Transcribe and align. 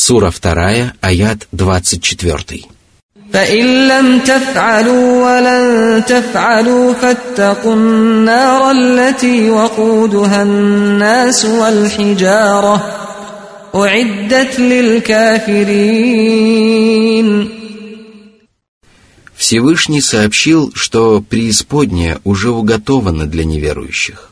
Сура 0.00 0.30
2, 0.30 0.92
аят 1.00 1.46
24. 1.52 2.76
فإن 3.32 3.88
لم 3.88 4.18
تفعلوا 4.18 5.24
ولن 5.24 6.04
تفعلوا 6.04 6.92
فاتقوا 6.92 7.74
النار 7.74 8.70
التي 8.70 9.50
وقودها 9.50 10.42
الناس 10.42 11.44
والحجارة 11.44 13.06
أعدت 13.74 14.60
للكافرين 14.60 16.06
Всевышний 19.36 20.00
сообщил, 20.00 20.72
что 20.74 21.20
преисподняя 21.20 22.20
уже 22.24 22.50
уготована 22.50 23.26
для 23.26 23.44
неверующих. 23.44 24.29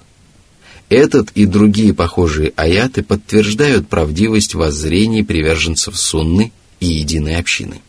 Этот 0.90 1.30
и 1.36 1.46
другие 1.46 1.94
похожие 1.94 2.52
аяты 2.56 3.04
подтверждают 3.04 3.88
правдивость 3.88 4.56
воззрений 4.56 5.24
приверженцев 5.24 5.96
Сунны 5.96 6.52
и 6.80 6.88
единой 6.88 7.38
общины. 7.38 7.82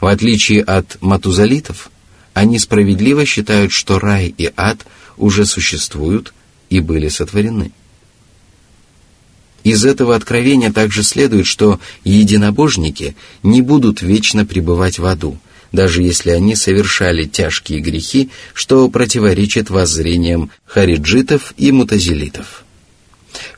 В 0.00 0.06
отличие 0.06 0.62
от 0.62 0.96
матузалитов, 1.00 1.90
они 2.32 2.58
справедливо 2.60 3.24
считают, 3.24 3.72
что 3.72 3.98
рай 3.98 4.32
и 4.36 4.52
ад 4.56 4.86
уже 5.16 5.44
существуют 5.44 6.34
и 6.70 6.80
были 6.80 7.08
сотворены. 7.08 7.72
Из 9.64 9.84
этого 9.84 10.14
откровения 10.14 10.72
также 10.72 11.02
следует, 11.02 11.46
что 11.46 11.80
единобожники 12.04 13.16
не 13.42 13.62
будут 13.62 14.02
вечно 14.02 14.44
пребывать 14.44 14.98
в 14.98 15.06
аду, 15.06 15.38
даже 15.74 16.02
если 16.02 16.30
они 16.30 16.54
совершали 16.54 17.24
тяжкие 17.24 17.80
грехи, 17.80 18.30
что 18.54 18.88
противоречит 18.88 19.70
воззрениям 19.70 20.50
хариджитов 20.64 21.52
и 21.56 21.72
мутазилитов. 21.72 22.64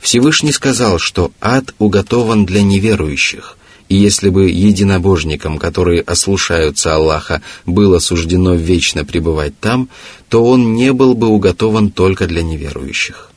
Всевышний 0.01 0.51
сказал, 0.51 0.97
что 0.97 1.31
ад 1.39 1.75
уготован 1.77 2.45
для 2.45 2.63
неверующих, 2.63 3.57
и 3.87 3.95
если 3.95 4.29
бы 4.29 4.49
единобожникам, 4.49 5.59
которые 5.59 6.01
ослушаются 6.01 6.95
Аллаха, 6.95 7.43
было 7.65 7.99
суждено 7.99 8.55
вечно 8.55 9.05
пребывать 9.05 9.57
там, 9.59 9.87
то 10.27 10.43
он 10.43 10.73
не 10.73 10.93
был 10.93 11.13
бы 11.13 11.27
уготован 11.27 11.91
только 11.91 12.25
для 12.25 12.41
неверующих. 12.41 13.29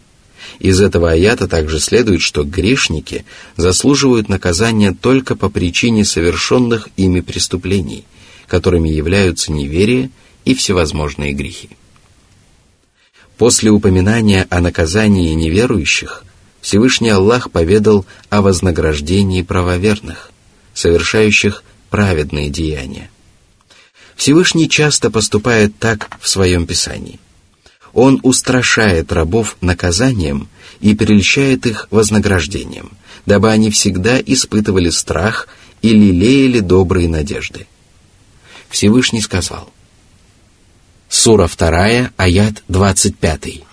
Из 0.58 0.80
этого 0.80 1.10
аята 1.10 1.48
также 1.48 1.80
следует, 1.80 2.22
что 2.22 2.44
грешники 2.44 3.26
заслуживают 3.58 4.30
наказания 4.30 4.97
только 4.98 5.36
по 5.36 5.50
причине 5.50 6.06
совершенных 6.06 6.88
ими 6.97 7.20
преступлений– 7.20 8.04
которыми 8.50 8.88
являются 8.88 9.52
неверие 9.52 10.10
и 10.44 10.54
всевозможные 10.54 11.32
грехи. 11.32 11.70
После 13.38 13.70
упоминания 13.70 14.46
о 14.50 14.60
наказании 14.60 15.32
неверующих, 15.34 16.24
Всевышний 16.60 17.10
Аллах 17.10 17.52
поведал 17.52 18.04
о 18.28 18.42
вознаграждении 18.42 19.42
правоверных, 19.42 20.32
совершающих 20.74 21.62
праведные 21.90 22.50
деяния. 22.50 23.08
Всевышний 24.16 24.68
часто 24.68 25.10
поступает 25.10 25.78
так 25.78 26.10
в 26.20 26.28
своем 26.28 26.66
Писании. 26.66 27.20
Он 27.92 28.18
устрашает 28.24 29.12
рабов 29.12 29.56
наказанием 29.60 30.48
и 30.80 30.94
прельщает 30.96 31.66
их 31.66 31.86
вознаграждением, 31.90 32.90
дабы 33.26 33.50
они 33.50 33.70
всегда 33.70 34.20
испытывали 34.20 34.90
страх 34.90 35.46
и 35.82 35.90
лелеяли 35.90 36.58
добрые 36.58 37.08
надежды– 37.08 37.68
Всевышний 38.69 39.21
сказал. 39.21 39.69
Сура 41.09 41.47
2, 41.47 42.11
аят 42.17 42.63
25. 42.69 43.63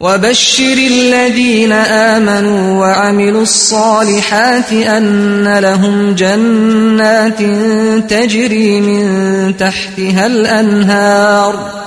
وبشر 0.00 0.78
الذين 0.78 1.72
آمنوا 1.72 2.80
وعملوا 2.80 3.42
الصالحات 3.42 4.72
أن 4.72 5.58
لهم 5.58 6.14
جنات 6.14 7.38
تجري 8.10 8.80
من 8.80 9.56
تحتها 9.56 10.26
الأنهار 10.26 11.78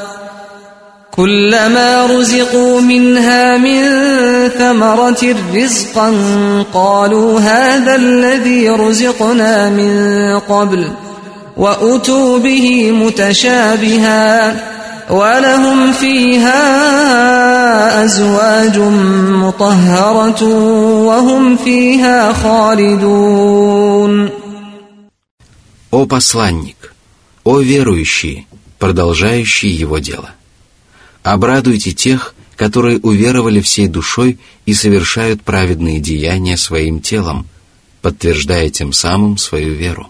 كلما 1.11 2.05
رزقوا 2.05 2.81
منها 2.81 3.57
من 3.57 3.79
ثمرة 4.49 5.35
رزقا 5.55 6.11
قالوا 6.73 7.39
هذا 7.39 7.95
الذي 7.95 8.69
رزقنا 8.69 9.69
من 9.69 10.39
قبل ۖ 10.39 11.04
وأتوا 11.57 12.39
به 12.39 12.91
متشابها 12.91 14.55
ولهم 15.09 15.93
فيها 15.93 16.61
أزواج 18.05 18.77
مطهرة 19.43 20.43
وهم 21.05 21.57
فيها 21.57 22.33
خالدون 22.33 24.29
О 25.91 26.05
посланник, 26.05 26.93
о 27.43 27.59
верующие, 27.59 28.45
продолжающие 28.79 29.75
его 29.75 29.99
дело. 29.99 30.29
Обрадуйте 31.21 31.91
тех, 31.91 32.33
которые 32.55 32.99
уверовали 32.99 33.59
всей 33.59 33.87
душой 33.87 34.39
и 34.65 34.73
совершают 34.73 35.41
праведные 35.41 35.99
деяния 35.99 36.55
своим 36.55 37.01
телом, 37.01 37.45
подтверждая 38.01 38.69
тем 38.69 38.93
самым 38.93 39.37
свою 39.37 39.73
веру. 39.73 40.09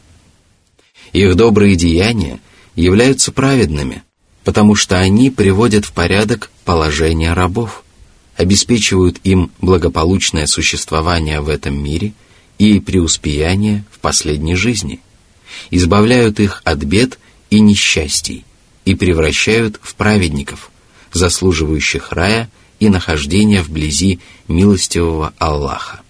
Их 1.16 1.34
добрые 1.34 1.76
деяния 1.76 2.40
являются 2.74 3.32
праведными, 3.32 4.02
потому 4.44 4.74
что 4.74 4.98
они 4.98 5.30
приводят 5.30 5.86
в 5.86 5.92
порядок 5.92 6.50
положение 6.66 7.32
рабов, 7.32 7.84
обеспечивают 8.36 9.16
им 9.24 9.50
благополучное 9.62 10.46
существование 10.46 11.40
в 11.40 11.48
этом 11.48 11.82
мире 11.82 12.12
и 12.58 12.80
преуспеяние 12.80 13.86
в 13.90 13.98
последней 14.00 14.56
жизни, 14.56 15.00
избавляют 15.70 16.38
их 16.38 16.60
от 16.64 16.80
бед 16.80 17.18
и 17.48 17.60
несчастий 17.60 18.44
и 18.84 18.94
превращают 18.94 19.80
в 19.80 19.94
праведников, 19.94 20.70
заслуживающих 21.14 22.12
рая 22.12 22.50
и 22.78 22.90
нахождения 22.90 23.62
вблизи 23.62 24.20
милостивого 24.48 25.32
Аллаха. 25.38 26.02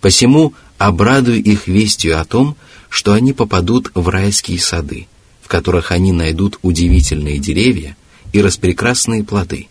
Посему 0.00 0.54
обрадуй 0.78 1.40
их 1.40 1.66
вестью 1.66 2.20
о 2.20 2.24
том, 2.24 2.54
что 2.88 3.12
они 3.12 3.32
попадут 3.32 3.90
в 3.94 4.08
райские 4.08 4.58
сады, 4.58 5.06
в 5.42 5.48
которых 5.48 5.92
они 5.92 6.12
найдут 6.12 6.58
удивительные 6.62 7.38
деревья 7.38 7.96
и 8.32 8.40
распрекрасные 8.40 9.24
плоды, 9.24 9.68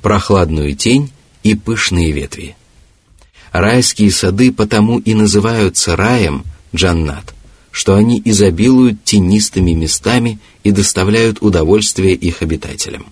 прохладную 0.00 0.74
тень 0.76 1.10
и 1.42 1.54
пышные 1.54 2.12
ветви. 2.12 2.56
Райские 3.52 4.10
сады 4.10 4.52
потому 4.52 4.98
и 4.98 5.14
называются 5.14 5.96
раем 5.96 6.44
джаннат, 6.74 7.34
что 7.70 7.96
они 7.96 8.20
изобилуют 8.24 9.04
тенистыми 9.04 9.72
местами 9.72 10.38
и 10.64 10.70
доставляют 10.70 11.38
удовольствие 11.40 12.14
их 12.14 12.42
обитателям. 12.42 13.06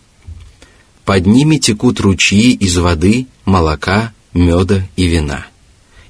Под 1.04 1.26
ними 1.26 1.56
текут 1.56 2.00
ручьи 2.00 2.52
из 2.52 2.76
воды, 2.76 3.26
молока, 3.44 4.12
меда 4.32 4.86
и 4.96 5.06
вина. 5.06 5.46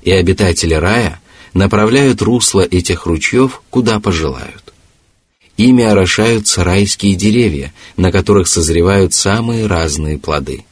И 0.03 0.11
обитатели 0.11 0.75
рая 0.75 1.21
направляют 1.55 2.23
русло 2.23 2.61
этих 2.61 3.07
ручьев, 3.07 3.63
куда 3.71 4.01
пожелают. 4.01 4.73
Ими 5.57 5.85
орошаются 5.85 6.65
райские 6.65 7.17
деревья, 7.17 7.73
на 7.97 8.13
которых 8.13 8.49
созревают 8.49 9.13
самые 9.13 9.67
разные 9.67 10.19
плоды. 10.19 10.65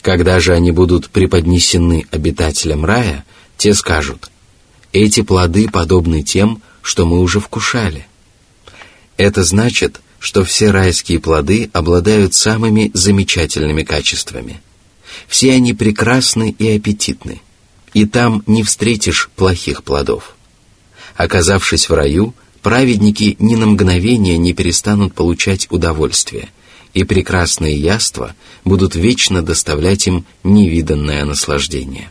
Когда 0.00 0.40
же 0.40 0.52
они 0.54 0.70
будут 0.70 1.10
преподнесены 1.10 2.06
обитателям 2.10 2.84
рая, 2.84 3.24
те 3.56 3.74
скажут, 3.74 4.30
«Эти 4.92 5.22
плоды 5.22 5.68
подобны 5.68 6.22
тем, 6.22 6.62
что 6.82 7.04
мы 7.04 7.20
уже 7.20 7.40
вкушали». 7.40 8.06
Это 9.16 9.44
значит, 9.44 10.00
что 10.18 10.44
все 10.44 10.70
райские 10.70 11.20
плоды 11.20 11.70
обладают 11.72 12.34
самыми 12.34 12.90
замечательными 12.94 13.82
качествами. 13.82 14.60
Все 15.28 15.52
они 15.52 15.74
прекрасны 15.74 16.54
и 16.58 16.76
аппетитны– 16.76 17.40
и 17.94 18.04
там 18.06 18.42
не 18.46 18.62
встретишь 18.62 19.30
плохих 19.36 19.84
плодов. 19.84 20.36
Оказавшись 21.16 21.88
в 21.88 21.94
раю, 21.94 22.34
праведники 22.60 23.36
ни 23.38 23.54
на 23.54 23.66
мгновение 23.66 24.36
не 24.36 24.52
перестанут 24.52 25.14
получать 25.14 25.68
удовольствие, 25.70 26.48
и 26.92 27.04
прекрасные 27.04 27.76
яства 27.76 28.34
будут 28.64 28.96
вечно 28.96 29.42
доставлять 29.42 30.06
им 30.06 30.26
невиданное 30.42 31.24
наслаждение. 31.24 32.10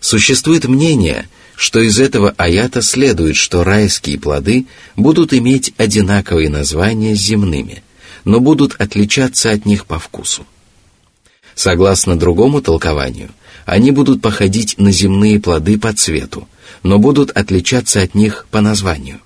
Существует 0.00 0.66
мнение, 0.66 1.28
что 1.56 1.80
из 1.80 1.98
этого 1.98 2.34
аята 2.36 2.82
следует, 2.82 3.36
что 3.36 3.64
райские 3.64 4.18
плоды 4.18 4.66
будут 4.96 5.32
иметь 5.32 5.74
одинаковые 5.76 6.48
названия 6.48 7.16
с 7.16 7.20
земными, 7.20 7.82
но 8.24 8.40
будут 8.40 8.76
отличаться 8.80 9.50
от 9.50 9.64
них 9.64 9.86
по 9.86 9.98
вкусу. 9.98 10.46
Согласно 11.54 12.16
другому 12.16 12.62
толкованию, 12.62 13.30
они 13.68 13.90
будут 13.90 14.22
походить 14.22 14.78
на 14.78 14.90
земные 14.90 15.38
плоды 15.38 15.78
по 15.78 15.92
цвету, 15.92 16.48
но 16.82 16.98
будут 16.98 17.30
отличаться 17.30 18.00
от 18.00 18.14
них 18.14 18.46
по 18.50 18.62
названию. 18.62 19.20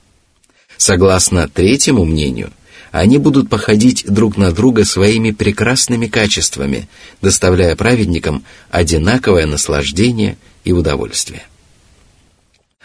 Согласно 0.77 1.49
третьему 1.49 2.05
мнению, 2.05 2.53
они 2.91 3.19
будут 3.19 3.49
походить 3.49 4.05
друг 4.05 4.37
на 4.37 4.51
друга 4.51 4.85
своими 4.85 5.31
прекрасными 5.31 6.09
качествами, 6.09 6.89
доставляя 7.23 7.77
праведникам 7.77 8.45
одинаковое 8.69 9.47
наслаждение 9.47 10.37
и 10.65 10.73
удовольствие. 10.73 11.45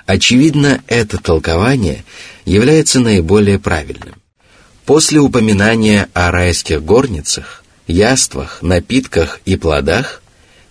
Очевидно, 0.05 0.83
это 0.85 1.17
толкование 1.17 2.05
является 2.45 2.99
наиболее 2.99 3.57
правильным. 3.57 4.13
После 4.85 5.19
упоминания 5.19 6.07
о 6.13 6.29
райских 6.29 6.83
горницах, 6.83 7.63
яствах, 7.87 8.61
напитках 8.61 9.41
и 9.45 9.55
плодах, 9.55 10.21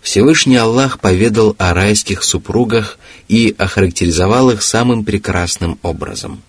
Всевышний 0.06 0.55
Аллах 0.55 1.00
поведал 1.00 1.56
о 1.58 1.75
райских 1.75 2.23
супругах 2.23 2.97
и 3.26 3.53
охарактеризовал 3.58 4.53
их 4.53 4.62
самым 4.62 5.05
прекрасным 5.05 5.81
образом. 5.82 6.44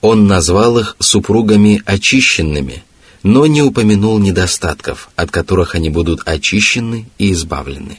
Он 0.00 0.26
назвал 0.26 0.78
их 0.78 0.96
супругами 0.98 1.82
очищенными, 1.84 2.82
но 3.22 3.44
не 3.44 3.60
упомянул 3.60 4.18
недостатков, 4.18 5.10
от 5.16 5.30
которых 5.30 5.74
они 5.74 5.90
будут 5.90 6.22
очищены 6.24 7.10
и 7.18 7.32
избавлены. 7.32 7.98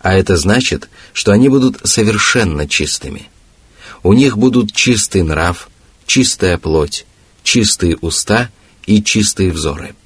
А 0.00 0.14
это 0.14 0.36
значит, 0.36 0.88
что 1.12 1.32
они 1.32 1.48
будут 1.48 1.80
совершенно 1.82 2.68
чистыми. 2.68 3.28
У 4.04 4.12
них 4.12 4.38
будут 4.38 4.72
чистый 4.72 5.22
нрав, 5.24 5.68
чистая 6.06 6.56
плоть, 6.56 7.04
чистые 7.42 7.96
уста 7.96 8.48
и 8.86 9.02
чистые 9.02 9.50
взоры. 9.50 9.96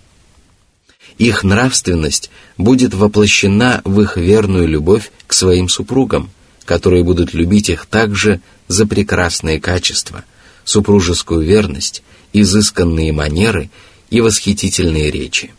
Их 1.18 1.42
нравственность 1.42 2.30
будет 2.56 2.94
воплощена 2.94 3.82
в 3.84 4.00
их 4.00 4.16
верную 4.16 4.68
любовь 4.68 5.10
к 5.26 5.32
своим 5.32 5.68
супругам, 5.68 6.30
которые 6.64 7.02
будут 7.02 7.34
любить 7.34 7.68
их 7.68 7.86
также 7.86 8.40
за 8.68 8.86
прекрасные 8.86 9.60
качества, 9.60 10.24
супружескую 10.64 11.44
верность, 11.44 12.02
изысканные 12.32 13.12
манеры 13.12 13.68
и 14.10 14.20
восхитительные 14.20 15.10
речи. 15.10 15.50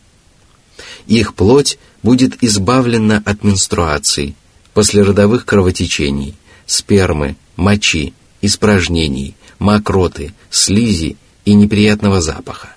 Их 1.06 1.34
плоть 1.34 1.78
будет 2.02 2.42
избавлена 2.42 3.22
от 3.24 3.44
менструаций, 3.44 4.34
послеродовых 4.72 5.44
кровотечений, 5.44 6.36
спермы, 6.64 7.36
мочи, 7.56 8.14
испражнений, 8.40 9.34
мокроты, 9.58 10.32
слизи 10.50 11.16
и 11.44 11.52
неприятного 11.52 12.22
запаха, 12.22 12.76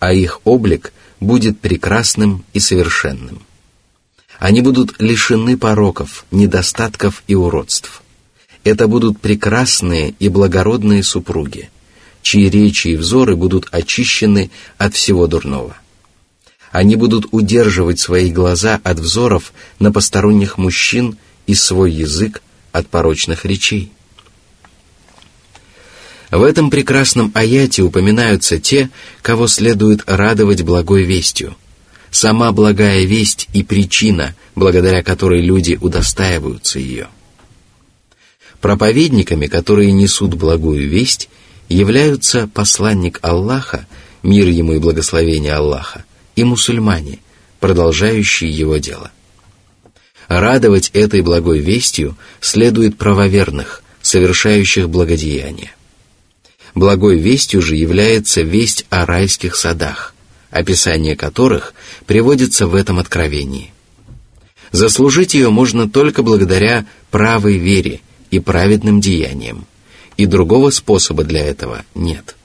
а 0.00 0.12
их 0.12 0.40
облик 0.44 0.92
будет 1.20 1.60
прекрасным 1.60 2.44
и 2.52 2.60
совершенным. 2.60 3.42
Они 4.38 4.62
будут 4.62 5.00
лишены 5.00 5.56
пороков, 5.58 6.24
недостатков 6.30 7.22
и 7.26 7.34
уродств. 7.34 8.02
Это 8.64 8.88
будут 8.88 9.20
прекрасные 9.20 10.14
и 10.18 10.28
благородные 10.28 11.02
супруги, 11.02 11.70
чьи 12.22 12.48
речи 12.48 12.88
и 12.88 12.96
взоры 12.96 13.36
будут 13.36 13.68
очищены 13.70 14.50
от 14.78 14.94
всего 14.94 15.26
дурного. 15.26 15.76
Они 16.72 16.96
будут 16.96 17.26
удерживать 17.32 18.00
свои 18.00 18.30
глаза 18.30 18.80
от 18.82 18.98
взоров 18.98 19.52
на 19.78 19.92
посторонних 19.92 20.56
мужчин 20.56 21.18
и 21.46 21.54
свой 21.54 21.90
язык 21.90 22.42
от 22.72 22.86
порочных 22.86 23.44
речей. 23.44 23.92
В 26.30 26.44
этом 26.44 26.70
прекрасном 26.70 27.32
аяте 27.34 27.82
упоминаются 27.82 28.60
те, 28.60 28.90
кого 29.20 29.48
следует 29.48 30.02
радовать 30.06 30.62
благой 30.62 31.02
вестью. 31.02 31.56
Сама 32.10 32.52
благая 32.52 33.04
весть 33.04 33.48
и 33.52 33.62
причина, 33.62 34.34
благодаря 34.54 35.02
которой 35.02 35.40
люди 35.40 35.76
удостаиваются 35.80 36.78
ее. 36.78 37.08
Проповедниками, 38.60 39.46
которые 39.46 39.92
несут 39.92 40.34
благую 40.34 40.88
весть, 40.88 41.28
являются 41.68 42.48
посланник 42.52 43.18
Аллаха, 43.22 43.86
мир 44.22 44.48
ему 44.48 44.74
и 44.74 44.78
благословение 44.78 45.54
Аллаха, 45.54 46.04
и 46.36 46.44
мусульмане, 46.44 47.18
продолжающие 47.58 48.50
его 48.50 48.76
дело. 48.76 49.10
Радовать 50.28 50.90
этой 50.94 51.22
благой 51.22 51.58
вестью 51.58 52.16
следует 52.40 52.98
правоверных, 52.98 53.82
совершающих 54.02 54.88
благодеяния. 54.88 55.72
Благой 56.74 57.18
вестью 57.18 57.62
же 57.62 57.76
является 57.76 58.42
весть 58.42 58.86
о 58.90 59.04
райских 59.06 59.56
садах, 59.56 60.14
описание 60.50 61.16
которых 61.16 61.74
приводится 62.06 62.66
в 62.66 62.74
этом 62.74 62.98
откровении. 62.98 63.72
Заслужить 64.72 65.34
ее 65.34 65.50
можно 65.50 65.90
только 65.90 66.22
благодаря 66.22 66.86
правой 67.10 67.58
вере 67.58 68.00
и 68.30 68.38
праведным 68.38 69.00
деяниям, 69.00 69.66
и 70.16 70.26
другого 70.26 70.70
способа 70.70 71.24
для 71.24 71.44
этого 71.44 71.84
нет. 71.94 72.36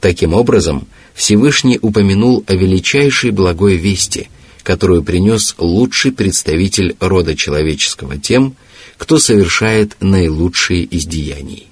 Таким 0.00 0.32
образом, 0.34 0.86
Всевышний 1.14 1.78
упомянул 1.82 2.44
о 2.46 2.54
величайшей 2.54 3.32
благой 3.32 3.76
вести, 3.76 4.28
которую 4.62 5.02
принес 5.02 5.56
лучший 5.58 6.12
представитель 6.12 6.94
рода 7.00 7.34
человеческого 7.34 8.16
тем, 8.16 8.54
кто 8.96 9.18
совершает 9.18 9.96
наилучшие 10.00 10.84
из 10.84 11.04
деяний. 11.06 11.67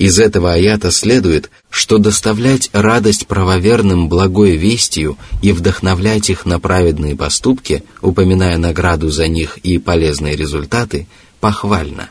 Из 0.00 0.18
этого 0.18 0.54
аята 0.54 0.90
следует, 0.92 1.50
что 1.68 1.98
доставлять 1.98 2.70
радость 2.72 3.26
правоверным 3.26 4.08
благой 4.08 4.56
вестью 4.56 5.18
и 5.42 5.52
вдохновлять 5.52 6.30
их 6.30 6.46
на 6.46 6.58
праведные 6.58 7.14
поступки, 7.14 7.84
упоминая 8.00 8.56
награду 8.56 9.10
за 9.10 9.28
них 9.28 9.58
и 9.58 9.76
полезные 9.76 10.36
результаты, 10.36 11.06
похвально. 11.38 12.08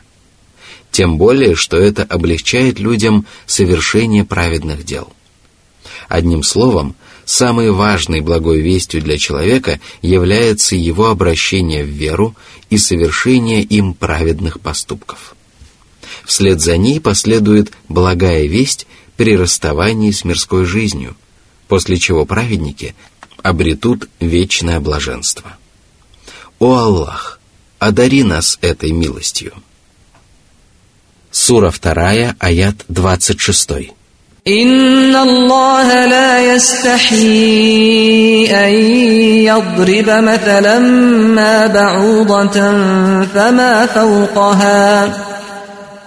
Тем 0.92 1.18
более, 1.18 1.56
что 1.56 1.78
это 1.78 2.04
облегчает 2.04 2.78
людям 2.78 3.26
совершение 3.46 4.24
праведных 4.24 4.84
дел. 4.84 5.12
Одним 6.08 6.44
словом, 6.44 6.94
самой 7.24 7.72
важной 7.72 8.20
благой 8.20 8.60
вестью 8.60 9.02
для 9.02 9.18
человека 9.18 9.80
является 10.00 10.76
его 10.76 11.06
обращение 11.06 11.82
в 11.82 11.88
веру 11.88 12.36
и 12.68 12.78
совершение 12.78 13.64
им 13.64 13.94
праведных 13.94 14.60
поступков. 14.60 15.34
Вслед 16.25 16.61
за 16.61 16.77
ней 16.77 16.99
последует 16.99 17.71
благая 17.89 18.45
весть 18.45 18.87
при 19.17 19.37
расставании 19.37 20.11
с 20.11 20.23
мирской 20.23 20.65
жизнью, 20.65 21.15
после 21.67 21.97
чего 21.97 22.25
праведники 22.25 22.95
обретут 23.43 24.09
вечное 24.19 24.79
блаженство. 24.79 25.57
О 26.59 26.75
Аллах, 26.77 27.39
одари 27.79 28.23
нас 28.23 28.57
этой 28.61 28.91
милостью. 28.91 29.53
Сура 31.31 31.71
2, 31.71 32.35
аят 32.39 32.85
26. 32.87 33.93
إن 34.47 35.15
الله 35.15 36.05
لا 36.05 36.55
يستحيي 36.55 38.45
أن 38.53 38.73
يضرب 39.49 40.09
مثلا 40.09 40.79
ما 41.35 41.67
بعوضة 41.67 42.53
فما 43.33 43.85
فوقها 43.85 45.13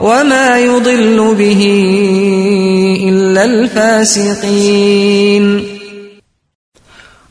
وما 0.00 0.58
يضل 0.58 1.34
به 1.34 1.62
إلا 3.08 3.44
الفاسقين 3.44 4.92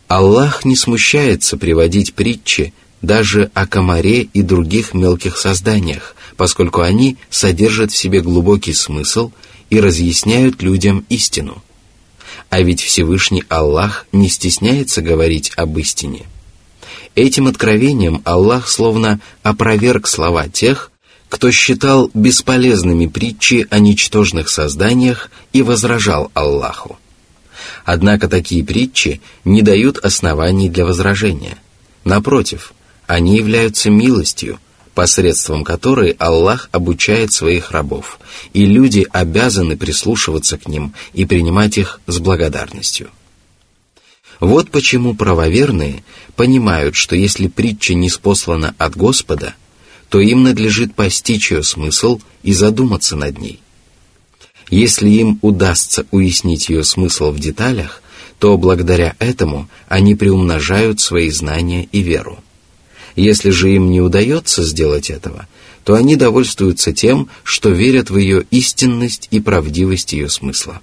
Аллах 0.08 0.66
не 0.66 0.76
смущается 0.76 1.56
приводить 1.58 2.14
притчи 2.14 2.74
даже 3.02 3.50
о 3.54 3.66
комаре 3.66 4.24
и 4.24 4.42
других 4.42 4.94
мелких 4.94 5.38
созданиях, 5.38 6.16
поскольку 6.36 6.82
они 6.82 7.16
содержат 7.30 7.92
в 7.92 7.96
себе 7.96 8.20
глубокий 8.20 8.74
смысл 8.74 9.32
и 9.70 9.80
разъясняют 9.80 10.62
людям 10.62 11.06
истину. 11.08 11.64
А 12.50 12.62
ведь 12.62 12.82
Всевышний 12.82 13.46
Аллах 13.48 14.06
не 14.12 14.28
стесняется 14.28 15.02
говорить 15.02 15.54
об 15.56 15.78
истине. 15.80 16.26
Этим 17.16 17.48
откровением 17.48 18.22
Аллах 18.26 18.68
словно 18.68 19.20
опроверг 19.44 20.08
слова 20.08 20.50
тех, 20.50 20.92
кто 21.37 21.51
считал 21.51 22.11
бесполезными 22.15 23.07
притчи 23.07 23.67
о 23.69 23.79
ничтожных 23.79 24.49
созданиях 24.49 25.31
и 25.53 25.61
возражал 25.61 26.31
Аллаху. 26.33 26.99
Однако 27.85 28.27
такие 28.27 28.65
притчи 28.65 29.21
не 29.45 29.61
дают 29.61 29.99
оснований 29.99 30.71
для 30.71 30.87
возражения. 30.87 31.59
Напротив, 32.05 32.73
они 33.07 33.37
являются 33.37 33.91
милостью, 33.91 34.59
посредством 34.95 35.63
которой 35.63 36.13
Аллах 36.13 36.71
обучает 36.73 37.35
своих 37.35 37.71
рабов, 37.71 38.19
и 38.55 38.65
люди 38.65 39.07
обязаны 39.13 39.77
прислушиваться 39.77 40.57
к 40.57 40.67
ним 40.67 40.95
и 41.13 41.27
принимать 41.27 41.77
их 41.77 42.01
с 42.07 42.19
благодарностью. 42.19 43.11
Вот 44.41 44.71
почему 44.71 45.15
правоверные 45.15 46.03
понимают, 46.35 46.97
что 46.97 47.15
если 47.15 47.47
притча 47.47 47.93
не 47.93 48.09
спослана 48.09 48.75
от 48.79 48.97
Господа– 48.97 49.53
то 50.17 50.21
им 50.21 50.45
надлежит 50.45 50.95
постичь 50.95 51.51
ее 51.51 51.63
смысл 51.63 52.23
и 52.43 52.55
задуматься 52.55 53.17
над 53.17 53.39
ней. 53.39 53.61
Если 54.71 55.11
им 55.11 55.39
удастся 55.43 56.07
уяснить 56.11 56.71
ее 56.71 56.85
смысл 56.85 57.33
в 57.33 57.39
деталях, 57.39 58.03
то 58.39 58.57
благодаря 58.57 59.15
этому 59.19 59.69
они 59.89 60.15
приумножают 60.15 61.01
свои 61.01 61.29
знания 61.29 61.87
и 61.93 62.01
веру. 62.01 62.39
Если 63.15 63.51
же 63.51 63.75
им 63.75 63.91
не 63.91 64.01
удается 64.01 64.65
сделать 64.65 65.11
этого, 65.11 65.49
то 65.85 65.93
они 65.93 66.17
довольствуются 66.17 66.95
тем, 66.95 67.29
что 67.45 67.69
верят 67.69 68.09
в 68.09 68.17
ее 68.17 68.47
истинность 68.51 69.29
и 69.31 69.39
правдивость 69.39 70.15
ее 70.15 70.31
смысла. 70.31 70.81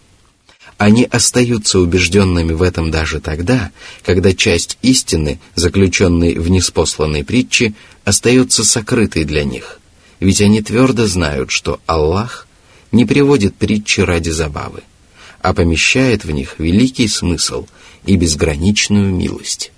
Они 0.84 1.06
остаются 1.06 1.80
убежденными 1.80 2.52
в 2.52 2.62
этом 2.62 2.92
даже 2.92 3.22
тогда, 3.22 3.72
когда 4.04 4.34
часть 4.34 4.78
истины, 4.82 5.40
заключенной 5.56 6.38
в 6.38 6.50
неспосланной 6.50 7.24
притче, 7.24 7.74
остается 8.04 8.66
сокрытой 8.66 9.24
для 9.24 9.46
них, 9.46 9.80
ведь 10.20 10.42
они 10.42 10.62
твердо 10.62 11.08
знают, 11.08 11.52
что 11.52 11.80
Аллах 11.86 12.50
не 12.92 13.06
приводит 13.06 13.56
притчи 13.56 14.02
ради 14.02 14.30
забавы, 14.32 14.84
а 15.42 15.54
помещает 15.54 16.26
в 16.26 16.32
них 16.32 16.56
великий 16.58 17.08
смысл 17.08 17.66
и 18.06 18.18
безграничную 18.18 19.10
милость. 19.16 19.72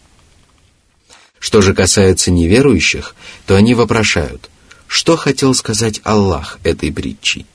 Что 1.37 1.61
же 1.61 1.75
касается 1.75 2.31
неверующих, 2.31 3.15
то 3.45 3.55
они 3.55 3.75
вопрошают, 3.75 4.49
что 4.87 5.17
хотел 5.17 5.53
сказать 5.53 6.01
Аллах 6.03 6.57
этой 6.63 6.91
притчей. 6.91 7.45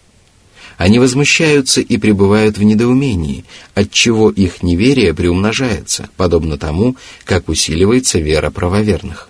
Они 0.80 0.98
возмущаются 0.98 1.82
и 1.82 1.98
пребывают 1.98 2.56
в 2.56 2.62
недоумении, 2.62 3.44
отчего 3.74 4.30
их 4.30 4.62
неверие 4.62 5.12
приумножается, 5.12 6.08
подобно 6.16 6.56
тому, 6.56 6.96
как 7.26 7.50
усиливается 7.50 8.18
вера 8.18 8.48
правоверных. 8.48 9.28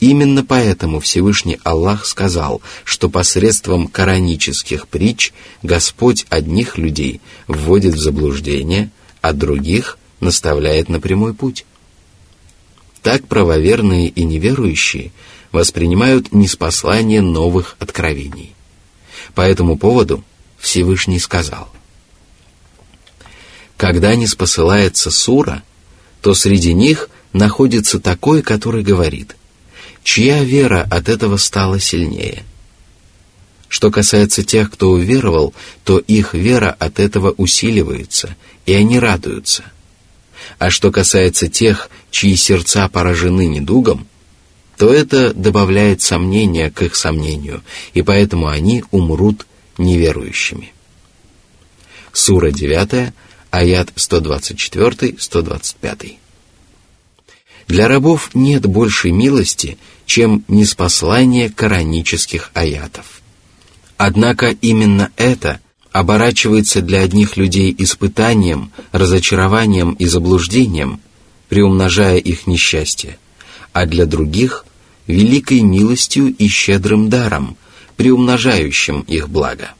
Именно 0.00 0.44
поэтому 0.44 1.00
Всевышний 1.00 1.58
Аллах 1.64 2.04
сказал, 2.04 2.60
что 2.84 3.08
посредством 3.08 3.88
коранических 3.88 4.86
притч 4.86 5.32
Господь 5.62 6.26
одних 6.28 6.76
людей 6.76 7.22
вводит 7.48 7.94
в 7.94 8.02
заблуждение, 8.02 8.90
а 9.22 9.32
других 9.32 9.96
наставляет 10.20 10.90
на 10.90 11.00
прямой 11.00 11.32
путь. 11.32 11.64
Так 13.00 13.26
правоверные 13.28 14.08
и 14.08 14.24
неверующие 14.24 15.12
воспринимают 15.52 16.32
неспослание 16.32 17.22
новых 17.22 17.76
откровений. 17.78 18.52
По 19.34 19.40
этому 19.40 19.78
поводу 19.78 20.22
Всевышний 20.64 21.18
сказал, 21.18 21.68
«Когда 23.76 24.14
не 24.14 24.26
спосылается 24.26 25.10
сура, 25.10 25.62
то 26.22 26.32
среди 26.32 26.72
них 26.72 27.10
находится 27.34 28.00
такой, 28.00 28.40
который 28.40 28.82
говорит, 28.82 29.36
чья 30.02 30.42
вера 30.42 30.86
от 30.90 31.10
этого 31.10 31.36
стала 31.36 31.78
сильнее. 31.78 32.44
Что 33.68 33.90
касается 33.90 34.42
тех, 34.42 34.70
кто 34.70 34.88
уверовал, 34.90 35.52
то 35.84 35.98
их 35.98 36.32
вера 36.32 36.74
от 36.78 36.98
этого 36.98 37.32
усиливается, 37.32 38.34
и 38.64 38.72
они 38.72 38.98
радуются. 38.98 39.64
А 40.58 40.70
что 40.70 40.90
касается 40.90 41.48
тех, 41.48 41.90
чьи 42.10 42.36
сердца 42.36 42.88
поражены 42.88 43.48
недугом, 43.48 44.06
то 44.78 44.90
это 44.90 45.34
добавляет 45.34 46.00
сомнения 46.00 46.70
к 46.70 46.80
их 46.82 46.94
сомнению, 46.96 47.62
и 47.92 48.00
поэтому 48.00 48.48
они 48.48 48.82
умрут 48.92 49.46
неверующими. 49.78 50.72
Сура 52.12 52.50
9, 52.50 53.12
аят 53.50 53.92
124-125. 53.96 56.16
Для 57.66 57.88
рабов 57.88 58.30
нет 58.34 58.66
большей 58.66 59.10
милости, 59.10 59.78
чем 60.06 60.44
неспослание 60.48 61.50
коранических 61.50 62.50
аятов. 62.54 63.20
Однако 63.96 64.50
именно 64.50 65.10
это 65.16 65.60
оборачивается 65.92 66.82
для 66.82 67.00
одних 67.00 67.36
людей 67.36 67.74
испытанием, 67.78 68.70
разочарованием 68.92 69.92
и 69.92 70.06
заблуждением, 70.06 71.00
приумножая 71.48 72.18
их 72.18 72.46
несчастье, 72.46 73.18
а 73.72 73.86
для 73.86 74.06
других– 74.06 74.66
великой 75.06 75.60
милостью 75.60 76.34
и 76.34 76.48
щедрым 76.48 77.08
даром, 77.08 77.56
приумножающим 77.96 79.00
их 79.02 79.28
благо. 79.28 79.70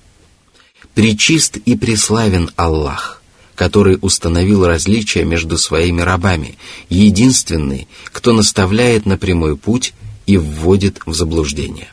Причист 0.94 1.56
и 1.56 1.76
преславен 1.76 2.50
Аллах, 2.56 3.22
который 3.54 3.98
установил 4.00 4.66
различия 4.66 5.24
между 5.24 5.58
своими 5.58 6.02
рабами, 6.02 6.56
единственный, 6.88 7.88
кто 8.06 8.32
наставляет 8.32 9.06
на 9.06 9.18
прямой 9.18 9.56
путь 9.56 9.94
и 10.26 10.36
вводит 10.36 11.00
в 11.06 11.14
заблуждение. 11.14 11.88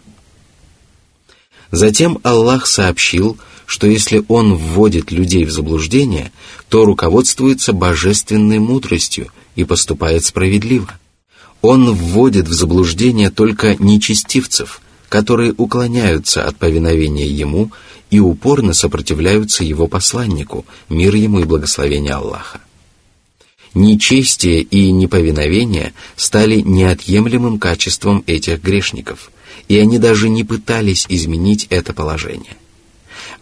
Затем 1.71 2.19
Аллах 2.23 2.67
сообщил, 2.67 3.37
что 3.65 3.87
если 3.87 4.23
Он 4.27 4.55
вводит 4.55 5.11
людей 5.11 5.45
в 5.45 5.51
заблуждение, 5.51 6.31
то 6.67 6.83
руководствуется 6.83 7.71
божественной 7.71 8.59
мудростью 8.59 9.29
и 9.55 9.63
поступает 9.63 10.25
справедливо. 10.25 10.91
Он 11.61 11.93
вводит 11.93 12.47
в 12.47 12.53
заблуждение 12.53 13.29
только 13.29 13.75
нечестивцев, 13.81 14.80
которые 15.11 15.53
уклоняются 15.57 16.45
от 16.45 16.55
повиновения 16.55 17.27
Ему 17.27 17.69
и 18.11 18.21
упорно 18.21 18.73
сопротивляются 18.73 19.61
Его 19.65 19.87
посланнику, 19.87 20.65
мир 20.87 21.13
Ему 21.15 21.41
и 21.41 21.43
благословение 21.43 22.13
Аллаха. 22.13 22.61
Нечестие 23.73 24.61
и 24.61 24.89
неповиновение 24.89 25.93
стали 26.15 26.61
неотъемлемым 26.61 27.59
качеством 27.59 28.23
этих 28.25 28.63
грешников, 28.63 29.31
и 29.67 29.77
они 29.77 29.99
даже 29.99 30.29
не 30.29 30.45
пытались 30.45 31.05
изменить 31.09 31.67
это 31.69 31.91
положение. 31.91 32.55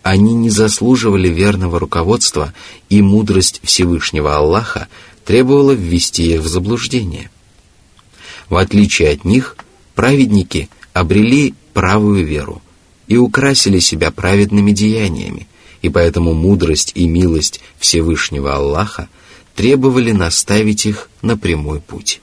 Они 0.02 0.34
не 0.34 0.50
заслуживали 0.50 1.30
верного 1.30 1.78
руководства, 1.78 2.52
и 2.90 3.04
мудрость 3.04 3.62
Всевышнего 3.64 4.36
Аллаха 4.36 4.88
требовала 5.24 5.74
ввести 5.74 6.34
их 6.34 6.42
в 6.42 6.48
заблуждение. 6.48 7.30
В 8.50 8.56
отличие 8.56 9.12
от 9.12 9.24
них, 9.24 9.56
праведники– 9.94 10.68
обрели 10.94 11.54
правую 11.74 12.26
веру 12.26 12.62
и 13.08 13.18
украсили 13.18 13.80
себя 13.80 14.12
праведными 14.12 14.72
деяниями, 14.72 15.48
и 15.82 15.90
поэтому 15.90 16.34
мудрость 16.34 16.92
и 16.96 17.08
милость 17.08 17.62
Всевышнего 17.80 18.56
Аллаха 18.56 19.10
требовали 19.56 20.12
наставить 20.12 20.86
их 20.86 21.10
на 21.22 21.38
прямой 21.38 21.80
путь. 21.80 22.22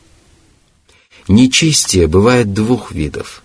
Нечестие 1.29 2.07
бывает 2.07 2.53
двух 2.53 2.93
видов. 2.93 3.43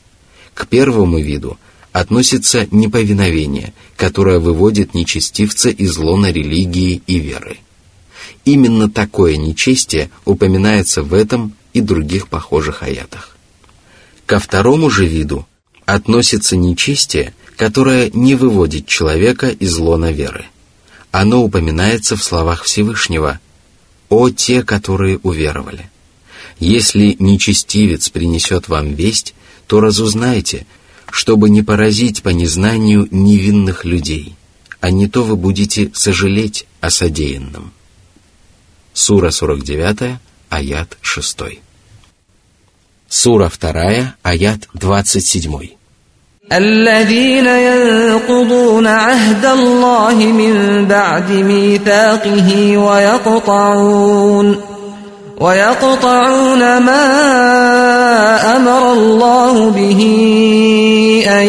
К 0.53 0.67
первому 0.67 1.19
виду 1.19 1.57
относится 1.91 2.67
неповиновение, 2.71 3.73
которое 3.97 4.39
выводит 4.39 4.93
нечестивца 4.93 5.69
из 5.69 5.97
лона 5.97 6.31
религии 6.31 7.01
и 7.07 7.19
веры. 7.19 7.57
Именно 8.45 8.89
такое 8.89 9.35
нечестие 9.37 10.09
упоминается 10.25 11.03
в 11.03 11.13
этом 11.13 11.55
и 11.73 11.81
других 11.81 12.27
похожих 12.27 12.83
аятах. 12.83 13.35
Ко 14.25 14.39
второму 14.39 14.89
же 14.89 15.05
виду 15.05 15.45
относится 15.85 16.55
нечестие, 16.55 17.33
которое 17.57 18.09
не 18.11 18.35
выводит 18.35 18.87
человека 18.87 19.49
из 19.49 19.77
лона 19.77 20.11
веры. 20.11 20.45
Оно 21.11 21.43
упоминается 21.43 22.15
в 22.15 22.23
словах 22.23 22.63
Всевышнего 22.63 23.39
«О 24.09 24.29
те, 24.29 24.63
которые 24.63 25.19
уверовали». 25.19 25.89
Если 26.59 27.15
нечестивец 27.19 28.09
принесет 28.09 28.67
вам 28.67 28.93
весть, 28.93 29.33
то 29.67 29.79
разузнайте, 29.79 30.65
чтобы 31.09 31.49
не 31.49 31.63
поразить 31.63 32.21
по 32.21 32.29
незнанию 32.29 33.07
невинных 33.11 33.83
людей, 33.83 34.35
а 34.79 34.91
не 34.91 35.07
то 35.07 35.23
вы 35.23 35.35
будете 35.35 35.91
сожалеть 35.93 36.65
о 36.79 36.89
содеянном. 36.89 37.73
Сура 38.93 39.31
49, 39.31 40.19
аят 40.49 40.97
6. 41.01 41.37
Сура 43.10 43.48
2, 43.48 44.14
аят 44.24 44.68
27. 45.04 45.76
الذين 46.52 47.46
ينقضون 47.46 48.86
عهد 48.86 49.44
الله 49.44 50.14
من 50.14 50.84
بعد 50.86 51.30
ميثاقه 51.30 52.76
ويقطعون 52.76 54.60
ويقطعون 55.40 56.78
ما 56.78 57.06
امر 58.56 58.92
الله 58.92 59.70
به 59.70 60.02
ان 61.28 61.46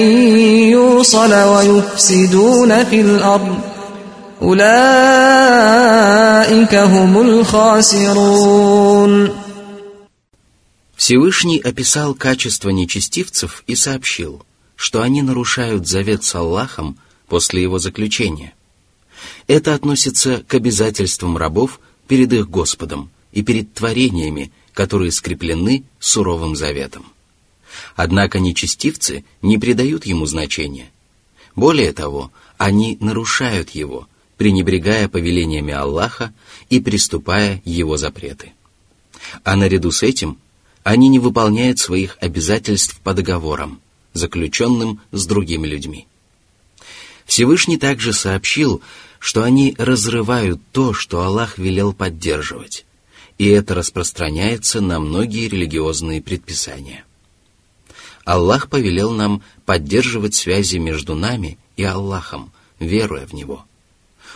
يوصل 0.72 1.34
ويفسدون 1.34 2.84
في 2.84 3.02
الارض 3.02 3.58
اولئك 4.42 4.66
هم 6.76 7.22
الخاسرون 7.22 8.68
Всевышний 11.03 11.59
описал 11.59 12.15
качество 12.15 12.71
нечестивцев 12.71 13.65
и 13.67 13.75
сообщил, 13.75 14.47
что 14.77 15.03
они 15.03 15.21
нарушают 15.21 15.89
завет 15.89 16.23
с 16.23 16.33
Аллахом 16.37 16.97
после 17.27 17.61
его 17.61 17.81
заключения. 17.81 18.55
Это 19.49 19.75
относится 19.75 20.45
к 20.47 20.55
обязательствам 20.55 21.37
рабов 21.37 21.81
перед 22.07 22.33
их 22.33 22.49
Господом 22.49 23.11
и 23.33 23.43
перед 23.43 23.75
творениями, 23.75 24.53
которые 24.75 25.11
скреплены 25.11 25.83
суровым 25.99 26.55
заветом. 26.55 27.05
Однако 27.97 28.39
нечестивцы 28.39 29.25
не 29.43 29.59
придают 29.59 30.07
ему 30.07 30.27
значения. 30.27 30.93
Более 31.57 31.93
того, 31.93 32.31
они 32.59 32.97
нарушают 33.01 33.71
его, 33.71 34.07
пренебрегая 34.37 35.09
повелениями 35.09 35.75
Аллаха 35.75 36.33
и 36.71 36.79
приступая 36.79 37.61
его 37.65 37.97
запреты. 37.97 38.53
А 39.43 39.57
наряду 39.57 39.91
с 39.91 40.05
этим 40.05 40.39
они 40.83 41.09
не 41.09 41.19
выполняют 41.19 41.79
своих 41.79 42.17
обязательств 42.21 43.01
по 43.01 43.15
договорам, 43.15 43.81
заключенным 44.13 45.01
с 45.13 45.27
другими 45.27 45.67
людьми. 45.67 46.07
Всевышний 47.25 47.77
также 47.77 48.13
сообщил, 48.13 48.83
что 49.19 49.43
они 49.43 49.75
разрывают 49.79 50.61
то, 50.73 50.93
что 50.93 51.23
Аллах 51.23 51.57
велел 51.59 51.93
поддерживать, 51.93 52.85
и 53.39 53.47
это 53.47 53.75
распространяется 53.75 54.81
на 54.81 54.99
многие 54.99 55.49
религиозные 55.49 56.21
предписания. 56.21 57.05
Аллах 58.25 58.69
повелел 58.69 59.13
нам 59.13 59.43
поддерживать 59.65 60.35
связи 60.35 60.77
между 60.77 61.15
нами 61.15 61.59
и 61.77 61.85
Аллахом, 61.85 62.53
веруя 62.79 63.27
в 63.27 63.33
Него. 63.33 63.65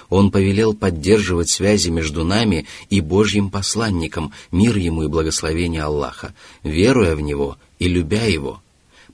Он 0.08 0.30
повелел 0.30 0.74
поддерживать 0.74 1.50
связи 1.50 1.88
между 1.88 2.24
нами 2.24 2.66
и 2.90 3.00
Божьим 3.00 3.50
посланником, 3.50 4.32
мир 4.52 4.76
ему 4.76 5.02
и 5.04 5.08
благословение 5.08 5.82
Аллаха, 5.82 6.34
веруя 6.62 7.16
в 7.16 7.20
Него 7.20 7.56
и 7.78 7.88
любя 7.88 8.24
Его, 8.24 8.62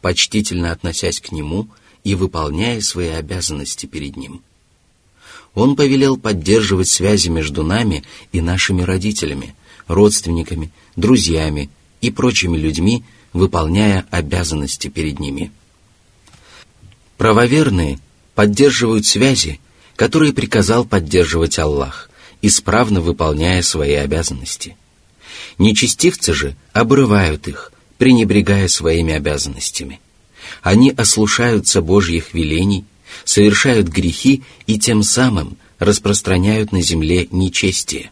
почтительно 0.01 0.73
относясь 0.73 1.21
к 1.21 1.33
Нему 1.33 1.69
и 2.05 2.15
выполняя 2.15 2.81
свои 2.81 3.09
обязанности 3.09 3.87
перед 3.87 4.17
Ним. 4.17 4.43
Он 5.55 5.77
повелел 5.77 6.17
поддерживать 6.17 6.89
связи 6.89 7.29
между 7.29 7.63
нами 7.63 8.05
и 8.33 8.41
нашими 8.41 8.83
родителями, 8.83 9.55
родственниками, 9.87 10.71
друзьями 10.97 11.71
и 12.01 12.11
прочими 12.11 12.57
людьми, 12.57 13.05
выполняя 13.33 14.07
обязанности 14.11 14.89
перед 14.89 15.19
ними. 15.19 15.51
Правоверные 17.17 17.99
поддерживают 18.35 19.07
связи, 19.07 19.61
которые 19.97 20.33
приказал 20.33 20.85
поддерживать 20.85 21.59
Аллах, 21.59 22.11
исправно 22.41 23.01
выполняя 23.01 23.63
свои 23.63 23.95
обязанности. 23.95 24.77
Нечестивцы 25.59 26.35
же 26.35 26.57
обрывают 26.73 27.49
их, 27.49 27.73
пренебрегая 27.99 28.69
своими 28.69 29.15
обязанностями. 29.15 30.01
Они 30.63 30.91
ослушаются 30.91 31.83
Божьих 31.83 32.35
велений, 32.35 32.85
совершают 33.25 33.89
грехи 33.89 34.43
и 34.67 34.79
тем 34.79 35.03
самым 35.03 35.57
распространяют 35.79 36.73
на 36.73 36.83
земле 36.83 37.29
нечестие. 37.31 38.11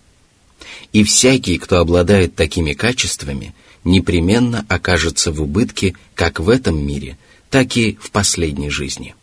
И 0.92 1.04
всякий, 1.04 1.58
кто 1.58 1.78
обладает 1.78 2.34
такими 2.34 2.72
качествами, 2.72 3.54
непременно 3.84 4.64
окажется 4.68 5.32
в 5.32 5.40
убытке 5.42 5.94
как 6.14 6.40
в 6.40 6.48
этом 6.48 6.84
мире, 6.84 7.16
так 7.48 7.76
и 7.76 7.96
в 8.00 8.10
последней 8.10 8.70
жизни. 8.70 9.14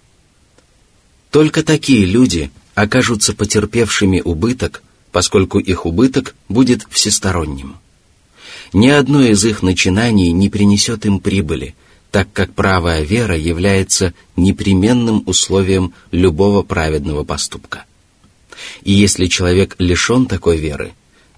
Только 1.37 1.61
такие 1.61 2.03
люди 2.03 2.49
окажутся 2.73 3.31
потерпевшими 3.31 4.21
убыток, 4.21 4.81
поскольку 5.11 5.59
их 5.59 5.85
убыток 5.85 6.33
будет 6.49 6.87
всесторонним. 6.89 7.75
Ни 8.73 8.87
одно 8.87 9.21
из 9.21 9.45
их 9.45 9.61
начинаний 9.61 10.31
не 10.31 10.49
принесет 10.49 11.05
им 11.05 11.19
прибыли, 11.19 11.75
так 12.09 12.27
как 12.33 12.55
правая 12.55 13.03
вера 13.03 13.37
является 13.37 14.15
непременным 14.35 15.21
условием 15.27 15.93
любого 16.09 16.63
праведного 16.63 17.23
поступка. 17.23 17.85
И 18.81 18.91
если 18.93 19.27
человек 19.27 19.75
лишен 19.77 20.25
такой 20.25 20.57
веры, 20.57 20.93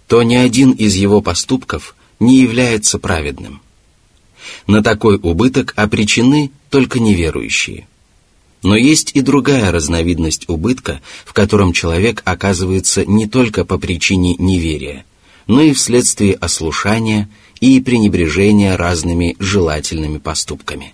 то 0.08 0.24
ни 0.24 0.36
один 0.36 0.72
из 0.72 0.96
его 0.96 1.22
поступков 1.22 1.94
не 2.22 2.40
является 2.40 3.00
праведным. 3.00 3.62
На 4.66 4.82
такой 4.82 5.18
убыток 5.18 5.74
обречены 5.76 6.52
только 6.70 7.02
неверующие. 7.02 7.89
Но 8.62 8.76
есть 8.76 9.12
и 9.14 9.22
другая 9.22 9.72
разновидность 9.72 10.50
убытка, 10.50 11.02
в 11.26 11.34
котором 11.34 11.72
человек 11.72 12.22
оказывается 12.26 13.06
не 13.06 13.28
только 13.28 13.64
по 13.64 13.78
причине 13.78 14.36
неверия, 14.36 15.06
но 15.48 15.62
и 15.62 15.74
вследствие 15.74 16.34
ослушания 16.34 17.30
и 17.62 17.80
пренебрежения 17.80 18.76
разными 18.76 19.36
желательными 19.40 20.18
поступками. 20.18 20.94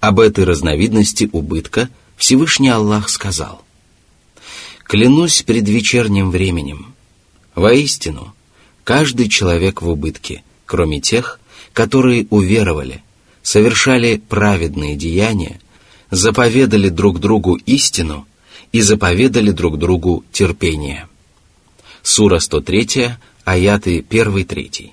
Об 0.00 0.20
этой 0.20 0.44
разновидности 0.44 1.28
убытка 1.32 1.88
Всевышний 2.16 2.68
Аллах 2.68 3.08
сказал 3.08 3.62
«Клянусь 4.84 5.42
предвечерним 5.42 6.30
временем, 6.30 6.94
воистину, 7.54 8.34
каждый 8.84 9.28
человек 9.28 9.82
в 9.82 9.88
убытке, 9.88 10.42
кроме 10.66 11.00
тех, 11.00 11.40
которые 11.72 12.26
уверовали, 12.30 13.02
совершали 13.42 14.20
праведные 14.28 14.96
деяния, 14.96 15.60
заповедали 16.10 16.88
друг 16.88 17.20
другу 17.20 17.54
истину 17.66 18.26
и 18.72 18.80
заповедали 18.80 19.50
друг 19.50 19.78
другу 19.78 20.24
терпение. 20.32 21.08
Сура 22.02 22.38
103, 22.38 23.10
аяты 23.44 24.04
1-3. 24.08 24.90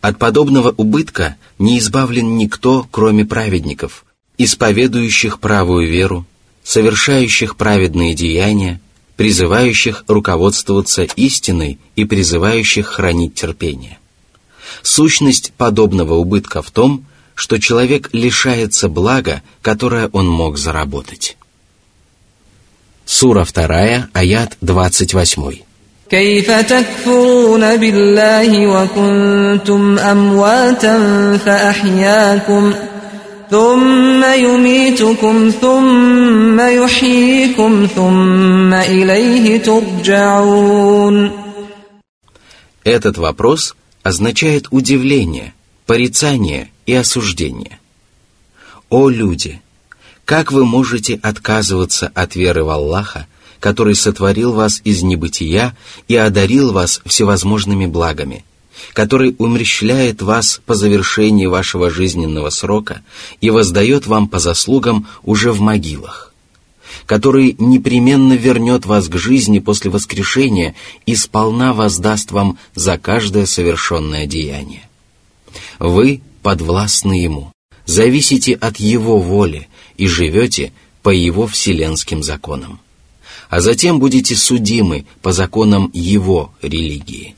От 0.00 0.18
подобного 0.18 0.72
убытка 0.76 1.36
не 1.58 1.78
избавлен 1.78 2.36
никто, 2.36 2.86
кроме 2.90 3.24
праведников, 3.24 4.04
исповедующих 4.38 5.40
правую 5.40 5.88
веру, 5.88 6.26
совершающих 6.62 7.56
праведные 7.56 8.14
деяния, 8.14 8.80
призывающих 9.16 10.04
руководствоваться 10.08 11.04
истиной 11.16 11.78
и 11.96 12.04
призывающих 12.04 12.86
хранить 12.86 13.34
терпение. 13.34 13.98
Сущность 14.82 15.52
подобного 15.56 16.14
убытка 16.14 16.60
в 16.62 16.70
том, 16.70 17.06
что 17.35 17.59
человек 17.59 18.09
лишается 18.13 18.89
блага, 18.89 19.41
которое 19.61 20.07
он 20.07 20.27
мог 20.27 20.57
заработать. 20.57 21.37
Сура 23.05 23.45
2, 23.45 24.09
аят 24.13 24.57
28. 24.61 25.63
كيف 26.09 26.51
تكفرون 26.51 27.77
بالله 27.77 28.67
وكنتم 28.67 29.99
أمواتا 29.99 30.97
فأحياكم ۖ 31.37 32.75
ثم 33.51 34.23
يميتكم 34.23 35.51
ثم 35.61 36.59
يحييكم 36.59 37.87
ثم 37.95 38.73
إليه 38.73 39.57
ترجعون 39.57 41.31
Этот 42.83 43.17
вопрос 43.17 43.75
означает 44.03 44.67
удивление, 44.71 45.53
порицание 45.85 46.71
и 46.86 46.94
осуждение. 46.94 47.78
О 48.88 49.08
люди! 49.08 49.60
Как 50.24 50.50
вы 50.50 50.64
можете 50.64 51.14
отказываться 51.22 52.10
от 52.14 52.34
веры 52.34 52.64
в 52.64 52.70
Аллаха, 52.70 53.26
который 53.60 53.94
сотворил 53.94 54.52
вас 54.52 54.80
из 54.82 55.02
небытия 55.02 55.76
и 56.08 56.16
одарил 56.16 56.72
вас 56.72 57.00
всевозможными 57.04 57.86
благами– 57.86 58.44
который 58.92 59.34
умерщвляет 59.38 60.22
вас 60.22 60.60
по 60.64 60.74
завершении 60.74 61.46
вашего 61.46 61.90
жизненного 61.90 62.50
срока 62.50 63.02
и 63.40 63.50
воздает 63.50 64.06
вам 64.06 64.28
по 64.28 64.38
заслугам 64.38 65.06
уже 65.22 65.52
в 65.52 65.60
могилах, 65.60 66.34
который 67.06 67.56
непременно 67.58 68.34
вернет 68.34 68.86
вас 68.86 69.08
к 69.08 69.16
жизни 69.16 69.58
после 69.58 69.90
воскрешения 69.90 70.74
и 71.04 71.16
сполна 71.16 71.72
воздаст 71.72 72.32
вам 72.32 72.58
за 72.74 72.98
каждое 72.98 73.46
совершенное 73.46 74.26
деяние. 74.26 74.88
Вы 75.78 76.20
подвластны 76.46 77.14
Ему, 77.14 77.52
зависите 77.86 78.54
от 78.54 78.76
Его 78.76 79.18
воли 79.18 79.66
и 79.96 80.06
живете 80.06 80.72
по 81.02 81.08
Его 81.10 81.48
вселенским 81.48 82.22
законам. 82.22 82.78
А 83.48 83.58
затем 83.58 83.98
будете 83.98 84.36
судимы 84.36 85.06
по 85.22 85.32
законам 85.32 85.90
Его 85.92 86.52
религии. 86.62 87.34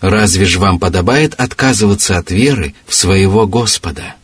Разве 0.00 0.46
же 0.46 0.58
вам 0.58 0.78
подобает 0.78 1.34
отказываться 1.34 2.16
от 2.16 2.30
веры 2.30 2.74
в 2.86 2.94
своего 2.94 3.46
Господа? 3.46 4.16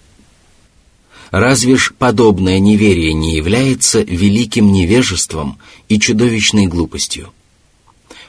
Разве 1.31 1.77
ж 1.77 1.93
подобное 1.99 2.59
неверие 2.59 3.13
не 3.13 3.37
является 3.37 4.01
великим 4.01 4.73
невежеством 4.73 5.59
и 5.91 6.01
чудовищной 6.01 6.69
глупостью? 6.69 7.35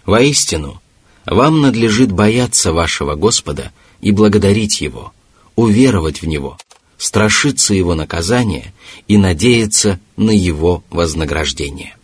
Воистину, 0.06 0.82
вам 1.26 1.62
надлежит 1.62 2.12
бояться 2.12 2.74
вашего 2.74 3.16
Господа 3.16 3.72
и 4.02 4.12
благодарить 4.12 4.82
Его, 4.82 5.13
уверовать 5.57 6.23
в 6.23 6.27
Него, 6.27 6.59
страшиться 6.97 7.75
Его 7.75 7.95
наказания 7.95 8.73
и 9.07 9.17
надеяться 9.17 9.99
на 10.17 10.31
Его 10.31 10.83
вознаграждение. 10.91 11.95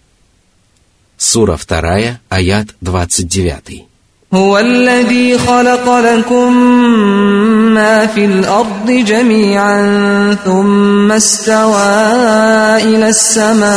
Сура 1.16 1.56
2, 1.56 2.20
аят 2.28 2.68
29. 2.80 3.86
هو 4.34 4.58
الذي 4.58 5.38
خلق 5.38 5.98
لكم 5.98 6.52
ما 7.74 8.06
في 8.06 8.24
الأرض 8.24 8.90
جميعا 8.90 10.36
ثم 10.44 11.12
استوى 11.12 11.82
إلى 12.82 13.08
السماء 13.08 13.74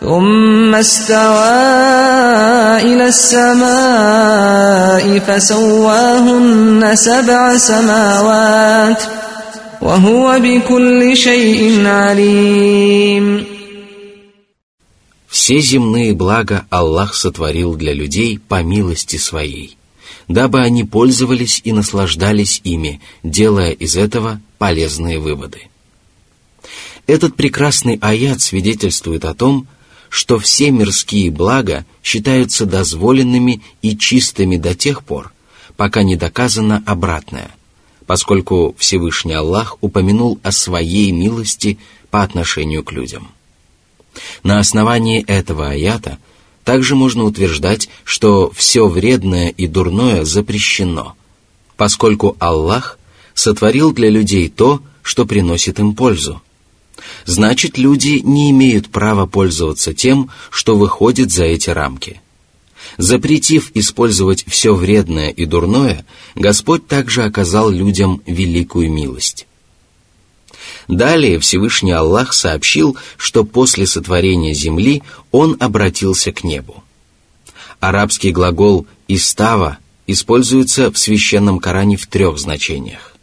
ثم 0.00 0.74
استوى 0.74 1.50
إلى 2.82 3.06
السماء 3.08 4.38
فسواهن 5.18 6.90
سبع 6.94 7.56
سماوات ۖ 7.56 9.22
وهو 9.82 10.38
بكل 10.38 11.16
شيء 11.16 11.86
عليم 11.86 13.46
Все 15.28 15.60
земные 15.60 16.14
блага 16.14 16.66
Аллах 16.70 17.14
сотворил 17.14 17.74
для 17.74 17.94
людей 17.94 18.38
по 18.38 18.62
милости 18.62 19.16
своей, 19.16 19.76
дабы 20.28 20.60
они 20.60 20.84
пользовались 20.84 21.60
и 21.64 21.72
наслаждались 21.72 22.60
ими, 22.64 23.00
делая 23.22 23.72
из 23.72 23.96
этого 23.96 24.40
полезные 24.58 25.18
выводы. 25.18 25.62
Этот 27.06 27.34
прекрасный 27.34 27.98
аят 28.00 28.40
свидетельствует 28.40 29.24
о 29.24 29.34
том, 29.34 29.66
что 30.09 30.39
все 30.39 30.71
мирские 30.71 31.31
блага 31.31 31.85
считаются 32.03 32.65
дозволенными 32.65 33.61
и 33.81 33.97
чистыми 33.97 34.57
до 34.57 34.75
тех 34.75 35.03
пор, 35.03 35.31
пока 35.75 36.03
не 36.03 36.15
доказано 36.15 36.83
обратное, 36.85 37.51
поскольку 38.05 38.75
Всевышний 38.77 39.33
Аллах 39.33 39.77
упомянул 39.81 40.39
о 40.43 40.51
своей 40.51 41.11
милости 41.11 41.77
по 42.09 42.23
отношению 42.23 42.83
к 42.83 42.91
людям. 42.91 43.29
На 44.43 44.59
основании 44.59 45.23
этого 45.23 45.69
аята 45.69 46.17
также 46.63 46.95
можно 46.95 47.23
утверждать, 47.23 47.89
что 48.03 48.51
все 48.55 48.87
вредное 48.87 49.49
и 49.49 49.67
дурное 49.67 50.25
запрещено, 50.25 51.15
поскольку 51.75 52.35
Аллах 52.39 52.97
сотворил 53.33 53.93
для 53.93 54.09
людей 54.09 54.49
то, 54.49 54.81
что 55.01 55.25
приносит 55.25 55.79
им 55.79 55.95
пользу. 55.95 56.41
Значит, 57.25 57.77
люди 57.77 58.21
не 58.23 58.51
имеют 58.51 58.89
права 58.89 59.25
пользоваться 59.25 59.93
тем, 59.93 60.29
что 60.49 60.77
выходит 60.77 61.31
за 61.31 61.45
эти 61.45 61.69
рамки. 61.69 62.21
Запретив 62.97 63.71
использовать 63.73 64.45
все 64.47 64.73
вредное 64.73 65.29
и 65.29 65.45
дурное, 65.45 66.05
Господь 66.35 66.87
также 66.87 67.23
оказал 67.23 67.69
людям 67.69 68.21
великую 68.25 68.91
милость. 68.91 69.45
Далее 70.87 71.39
Всевышний 71.39 71.91
Аллах 71.91 72.33
сообщил, 72.33 72.97
что 73.17 73.43
после 73.43 73.85
сотворения 73.85 74.53
земли 74.53 75.03
Он 75.31 75.57
обратился 75.59 76.31
к 76.31 76.43
небу. 76.43 76.83
Арабский 77.79 78.31
глагол 78.31 78.87
«истава» 79.07 79.77
используется 80.07 80.91
в 80.91 80.97
священном 80.97 81.59
Коране 81.59 81.97
в 81.97 82.07
трех 82.07 82.39
значениях. 82.39 83.16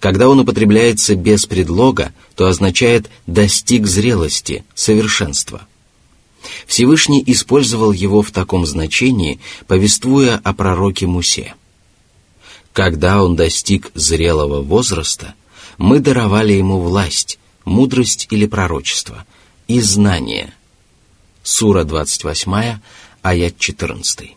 Когда 0.00 0.28
он 0.28 0.40
употребляется 0.40 1.14
без 1.14 1.46
предлога, 1.46 2.12
то 2.34 2.46
означает 2.46 3.10
«достиг 3.26 3.86
зрелости, 3.86 4.64
совершенства». 4.74 5.66
Всевышний 6.66 7.22
использовал 7.26 7.92
его 7.92 8.22
в 8.22 8.30
таком 8.30 8.66
значении, 8.66 9.40
повествуя 9.66 10.40
о 10.44 10.52
пророке 10.52 11.06
Мусе. 11.06 11.54
Когда 12.72 13.24
он 13.24 13.36
достиг 13.36 13.90
зрелого 13.94 14.62
возраста– 14.62 15.34
мы 15.78 16.00
даровали 16.00 16.52
ему 16.52 16.80
власть, 16.80 17.38
мудрость 17.64 18.28
или 18.30 18.46
пророчество 18.46 19.26
и 19.68 19.80
знание. 19.80 20.52
Сура 21.42 21.84
28, 21.84 22.80
аят 23.22 23.58
14. 23.58 24.35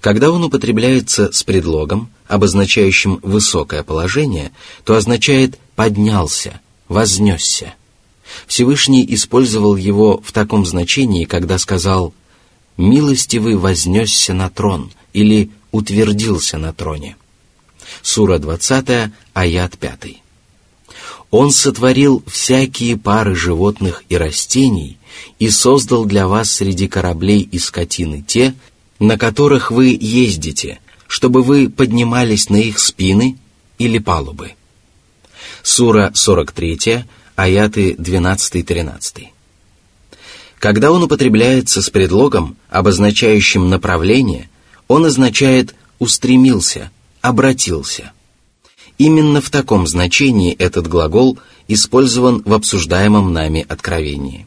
Когда 0.00 0.30
он 0.30 0.44
употребляется 0.44 1.32
с 1.32 1.42
предлогом, 1.42 2.10
обозначающим 2.28 3.20
высокое 3.22 3.82
положение, 3.82 4.52
то 4.84 4.94
означает 4.94 5.58
«поднялся», 5.74 6.60
«вознесся». 6.88 7.74
Всевышний 8.46 9.06
использовал 9.14 9.76
его 9.76 10.20
в 10.24 10.32
таком 10.32 10.66
значении, 10.66 11.24
когда 11.24 11.58
сказал 11.58 12.12
«милостивый 12.76 13.56
вознесся 13.56 14.34
на 14.34 14.50
трон» 14.50 14.90
или 15.12 15.50
«утвердился 15.72 16.58
на 16.58 16.72
троне». 16.72 17.16
Сура 18.02 18.38
20, 18.38 19.12
аят 19.32 19.78
5. 19.78 20.22
Он 21.30 21.50
сотворил 21.50 22.22
всякие 22.26 22.96
пары 22.96 23.34
животных 23.34 24.04
и 24.08 24.16
растений 24.16 24.98
и 25.38 25.50
создал 25.50 26.04
для 26.04 26.28
вас 26.28 26.50
среди 26.50 26.88
кораблей 26.88 27.40
и 27.40 27.58
скотины 27.58 28.24
те, 28.26 28.54
на 28.98 29.18
которых 29.18 29.70
вы 29.70 29.96
ездите, 29.98 30.80
чтобы 31.06 31.42
вы 31.42 31.68
поднимались 31.68 32.48
на 32.48 32.56
их 32.56 32.78
спины 32.78 33.36
или 33.78 33.98
палубы. 33.98 34.52
Сура 35.62 36.12
43, 36.14 37.04
аяты 37.34 37.92
12-13. 37.92 39.28
Когда 40.58 40.90
он 40.90 41.02
употребляется 41.02 41.82
с 41.82 41.90
предлогом, 41.90 42.56
обозначающим 42.70 43.68
направление, 43.68 44.48
он 44.88 45.04
означает 45.04 45.74
«устремился», 45.98 46.90
обратился. 47.20 48.12
Именно 48.98 49.40
в 49.40 49.50
таком 49.50 49.86
значении 49.86 50.54
этот 50.54 50.86
глагол 50.86 51.38
использован 51.68 52.42
в 52.44 52.54
обсуждаемом 52.54 53.32
нами 53.32 53.66
откровении. 53.68 54.46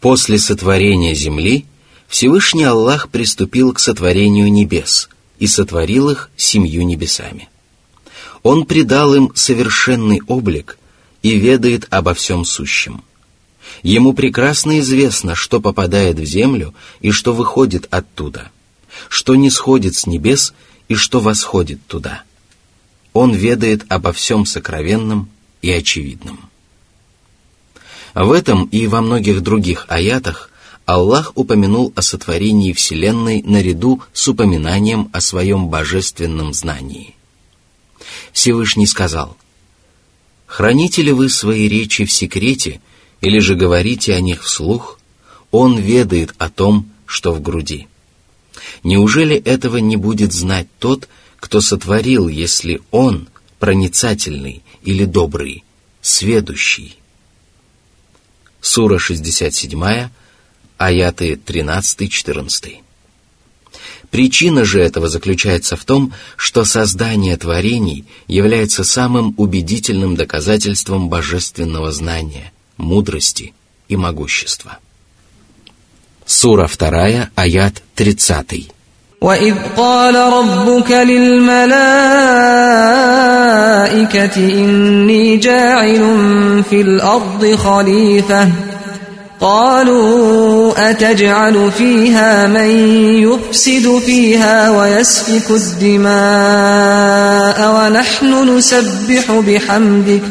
После 0.00 0.38
сотворения 0.38 1.14
земли 1.14 1.66
Всевышний 2.10 2.64
Аллах 2.64 3.08
приступил 3.08 3.72
к 3.72 3.78
сотворению 3.78 4.50
небес 4.50 5.08
и 5.38 5.46
сотворил 5.46 6.10
их 6.10 6.28
семью 6.36 6.82
небесами. 6.82 7.48
Он 8.42 8.66
придал 8.66 9.14
им 9.14 9.30
совершенный 9.36 10.20
облик 10.26 10.76
и 11.22 11.36
ведает 11.38 11.86
обо 11.90 12.12
всем 12.14 12.44
сущем. 12.44 13.04
Ему 13.84 14.12
прекрасно 14.12 14.80
известно, 14.80 15.36
что 15.36 15.60
попадает 15.60 16.18
в 16.18 16.24
землю 16.24 16.74
и 17.00 17.12
что 17.12 17.32
выходит 17.32 17.86
оттуда, 17.90 18.50
что 19.08 19.36
не 19.36 19.48
сходит 19.48 19.94
с 19.94 20.08
небес 20.08 20.52
и 20.88 20.96
что 20.96 21.20
восходит 21.20 21.86
туда. 21.86 22.24
Он 23.12 23.32
ведает 23.32 23.84
обо 23.88 24.12
всем 24.12 24.46
сокровенном 24.46 25.28
и 25.62 25.70
очевидном. 25.70 26.50
В 28.14 28.32
этом 28.32 28.64
и 28.64 28.88
во 28.88 29.00
многих 29.00 29.42
других 29.42 29.86
аятах 29.88 30.49
Аллах 30.90 31.30
упомянул 31.36 31.92
о 31.94 32.02
сотворении 32.02 32.72
Вселенной 32.72 33.42
наряду 33.42 34.02
с 34.12 34.26
упоминанием 34.26 35.08
о 35.12 35.20
своем 35.20 35.68
божественном 35.68 36.52
знании. 36.52 37.14
Всевышний 38.32 38.88
сказал, 38.88 39.36
«Храните 40.46 41.02
ли 41.02 41.12
вы 41.12 41.28
свои 41.28 41.68
речи 41.68 42.04
в 42.04 42.10
секрете, 42.10 42.80
или 43.20 43.38
же 43.38 43.54
говорите 43.54 44.16
о 44.16 44.20
них 44.20 44.42
вслух? 44.42 44.98
Он 45.52 45.78
ведает 45.78 46.34
о 46.38 46.50
том, 46.50 46.90
что 47.06 47.32
в 47.32 47.40
груди». 47.40 47.86
Неужели 48.82 49.36
этого 49.36 49.76
не 49.76 49.94
будет 49.94 50.32
знать 50.32 50.66
тот, 50.80 51.08
кто 51.36 51.60
сотворил, 51.60 52.26
если 52.26 52.82
он 52.90 53.28
проницательный 53.60 54.64
или 54.82 55.04
добрый, 55.04 55.62
сведущий? 56.02 56.98
Сура 58.60 58.98
67, 58.98 60.10
аяты 60.79 61.33
13-14. 61.33 62.77
Причина 64.11 64.63
же 64.63 64.79
этого 64.79 65.09
заключается 65.09 65.75
в 65.75 65.83
том, 65.83 66.13
что 66.37 66.63
создание 66.63 67.35
творений 67.37 68.05
является 68.27 68.83
самым 68.83 69.33
убедительным 69.37 70.15
доказательством 70.15 71.09
божественного 71.09 71.91
знания, 71.91 72.51
мудрости 72.77 73.53
и 73.87 73.95
могущества. 73.95 74.77
Сура 76.25 76.67
2, 76.67 77.29
аят 77.35 77.83
30. 77.95 78.71
وإذ 79.21 79.55
قال 79.77 80.15
ربك 80.15 80.91
للملائكة 80.91 81.75
إني 84.35 85.37
جاعل 85.37 86.63
في 86.69 86.81
الأرض 86.81 87.55
خليفة 87.55 88.68
قالوا 89.41 90.89
أتجعل 90.89 91.71
فيها 91.77 92.47
من 92.47 92.69
يفسد 93.23 93.99
فيها 94.05 94.69
ويسفك 94.69 95.51
الدماء 95.51 96.07
ونحن 97.75 98.57
نسبح 98.57 99.31
بحمدك 99.31 100.21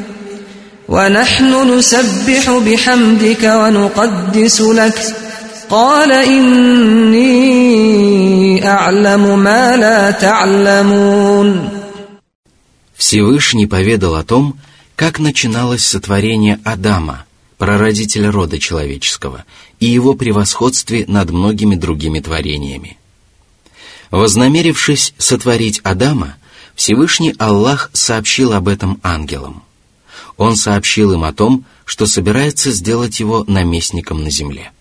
ونحن 0.89 1.79
نسبح 1.79 2.51
بحمدك 2.51 3.43
ونقدس 3.45 4.61
لك ۖ 4.61 5.25
قال 5.71 6.13
إني 6.13 7.25
أعلم 8.69 9.39
ما 9.39 9.77
لا 9.77 10.11
تعلمون 10.11 11.71
Всевышний 12.97 13.67
поведал 13.67 14.15
о 14.15 14.23
том, 14.23 14.55
как 14.97 15.19
начиналось 15.19 15.85
сотворение 15.85 16.61
Адама, 16.65 17.25
прародителя 17.60 18.32
рода 18.32 18.58
человеческого, 18.58 19.46
и 19.80 19.86
его 19.86 20.16
превосходстве 20.16 21.06
над 21.08 21.30
многими 21.30 21.76
другими 21.76 22.20
творениями. 22.20 22.98
Вознамерившись 24.10 25.14
сотворить 25.20 25.80
Адама, 25.84 26.38
Всевышний 26.74 27.36
Аллах 27.38 27.92
сообщил 27.94 28.54
об 28.54 28.68
этом 28.68 29.00
ангелам. 29.04 29.62
Он 30.38 30.56
сообщил 30.56 31.14
им 31.14 31.24
о 31.24 31.34
том, 31.34 31.66
что 31.86 32.08
собирается 32.08 32.72
сделать 32.72 33.20
его 33.20 33.44
наместником 33.48 34.24
на 34.24 34.32
земле– 34.32 34.72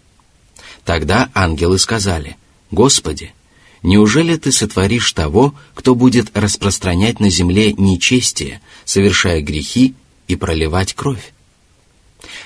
Тогда 0.89 1.29
ангелы 1.35 1.79
сказали, 1.79 2.39
«Господи, 2.71 3.35
Неужели 3.83 4.37
ты 4.37 4.53
сотворишь 4.53 5.13
того, 5.13 5.55
кто 5.75 5.95
будет 5.95 6.37
распространять 6.37 7.21
на 7.21 7.29
земле 7.29 7.75
нечестие, 7.75 8.63
совершая 8.87 9.43
грехи 9.43 9.95
и 10.29 10.35
проливать 10.35 10.95
кровь? 10.95 11.35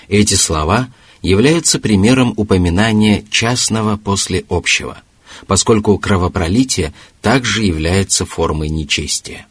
Эти 0.08 0.34
слова 0.34 0.88
являются 1.22 1.78
примером 1.78 2.34
упоминания 2.36 3.24
частного 3.30 3.96
после 3.96 4.44
общего, 4.48 4.98
поскольку 5.46 5.98
кровопролитие 5.98 6.92
также 7.20 7.64
является 7.64 8.26
формой 8.26 8.68
нечестия. 8.68 9.46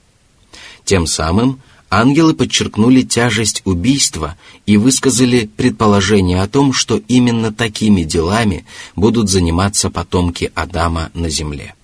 Тем 0.83 1.07
самым 1.07 1.61
ангелы 1.89 2.33
подчеркнули 2.33 3.01
тяжесть 3.01 3.61
убийства 3.65 4.37
и 4.65 4.77
высказали 4.77 5.49
предположение 5.55 6.41
о 6.41 6.47
том, 6.47 6.73
что 6.73 6.97
именно 7.07 7.53
такими 7.53 8.03
делами 8.03 8.65
будут 8.95 9.29
заниматься 9.29 9.89
потомки 9.89 10.51
Адама 10.55 11.11
на 11.13 11.29
земле. 11.29 11.75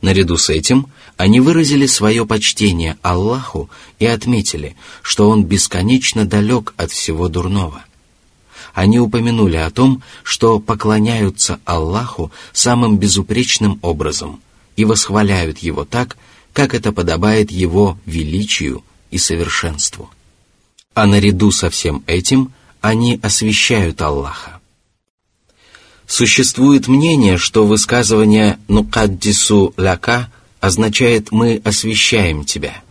Наряду 0.00 0.36
с 0.36 0.50
этим 0.50 0.86
они 1.22 1.38
выразили 1.38 1.86
свое 1.86 2.26
почтение 2.26 2.98
Аллаху 3.00 3.70
и 4.00 4.06
отметили, 4.06 4.74
что 5.02 5.30
Он 5.30 5.44
бесконечно 5.44 6.24
далек 6.24 6.74
от 6.76 6.90
всего 6.90 7.28
дурного. 7.28 7.84
Они 8.74 8.98
упомянули 8.98 9.54
о 9.54 9.70
том, 9.70 10.02
что 10.24 10.58
поклоняются 10.58 11.60
Аллаху 11.64 12.32
самым 12.52 12.98
безупречным 12.98 13.78
образом 13.82 14.40
и 14.74 14.84
восхваляют 14.84 15.58
Его 15.58 15.84
так, 15.84 16.16
как 16.52 16.74
это 16.74 16.90
подобает 16.90 17.52
Его 17.52 18.00
величию 18.04 18.82
и 19.12 19.18
совершенству. 19.18 20.10
А 20.92 21.06
наряду 21.06 21.52
со 21.52 21.70
всем 21.70 22.02
этим 22.08 22.52
они 22.80 23.20
освящают 23.22 24.02
Аллаха. 24.02 24.58
Существует 26.08 26.88
мнение, 26.88 27.36
что 27.38 27.64
высказывание 27.64 28.58
«нукаддису 28.66 29.72
ляка» 29.76 30.28
означает 30.62 31.32
«мы 31.32 31.60
освящаем 31.64 32.44
тебя». 32.44 32.82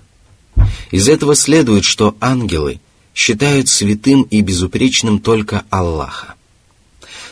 Из 0.92 1.08
этого 1.08 1.36
следует, 1.36 1.86
что 1.86 2.16
ангелы 2.20 2.82
считают 3.16 3.70
святым 3.70 4.24
и 4.24 4.42
безупречным 4.42 5.20
только 5.20 5.64
Аллаха. 5.70 6.36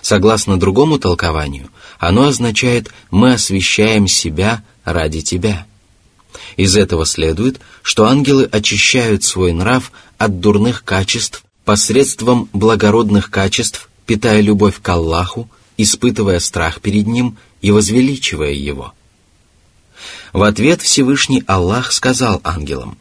Согласно 0.01 0.57
другому 0.57 0.97
толкованию, 0.97 1.69
оно 1.99 2.23
означает 2.27 2.89
«мы 3.11 3.33
освящаем 3.33 4.07
себя 4.07 4.63
ради 4.85 5.21
тебя». 5.21 5.67
Из 6.55 6.77
этого 6.77 7.05
следует, 7.05 7.59
что 7.81 8.05
ангелы 8.05 8.47
очищают 8.49 9.25
свой 9.25 9.51
нрав 9.51 9.91
от 10.17 10.39
дурных 10.39 10.85
качеств 10.85 11.43
посредством 11.65 12.47
благородных 12.53 13.29
качеств, 13.29 13.89
питая 14.05 14.39
любовь 14.39 14.81
к 14.81 14.87
Аллаху, 14.87 15.49
испытывая 15.75 16.39
страх 16.39 16.79
перед 16.79 17.07
Ним 17.07 17.37
и 17.61 17.71
возвеличивая 17.71 18.53
Его. 18.53 18.93
В 20.33 20.43
ответ 20.43 20.81
Всевышний 20.81 21.43
Аллах 21.47 21.91
сказал 21.91 22.39
ангелам, 22.43 22.97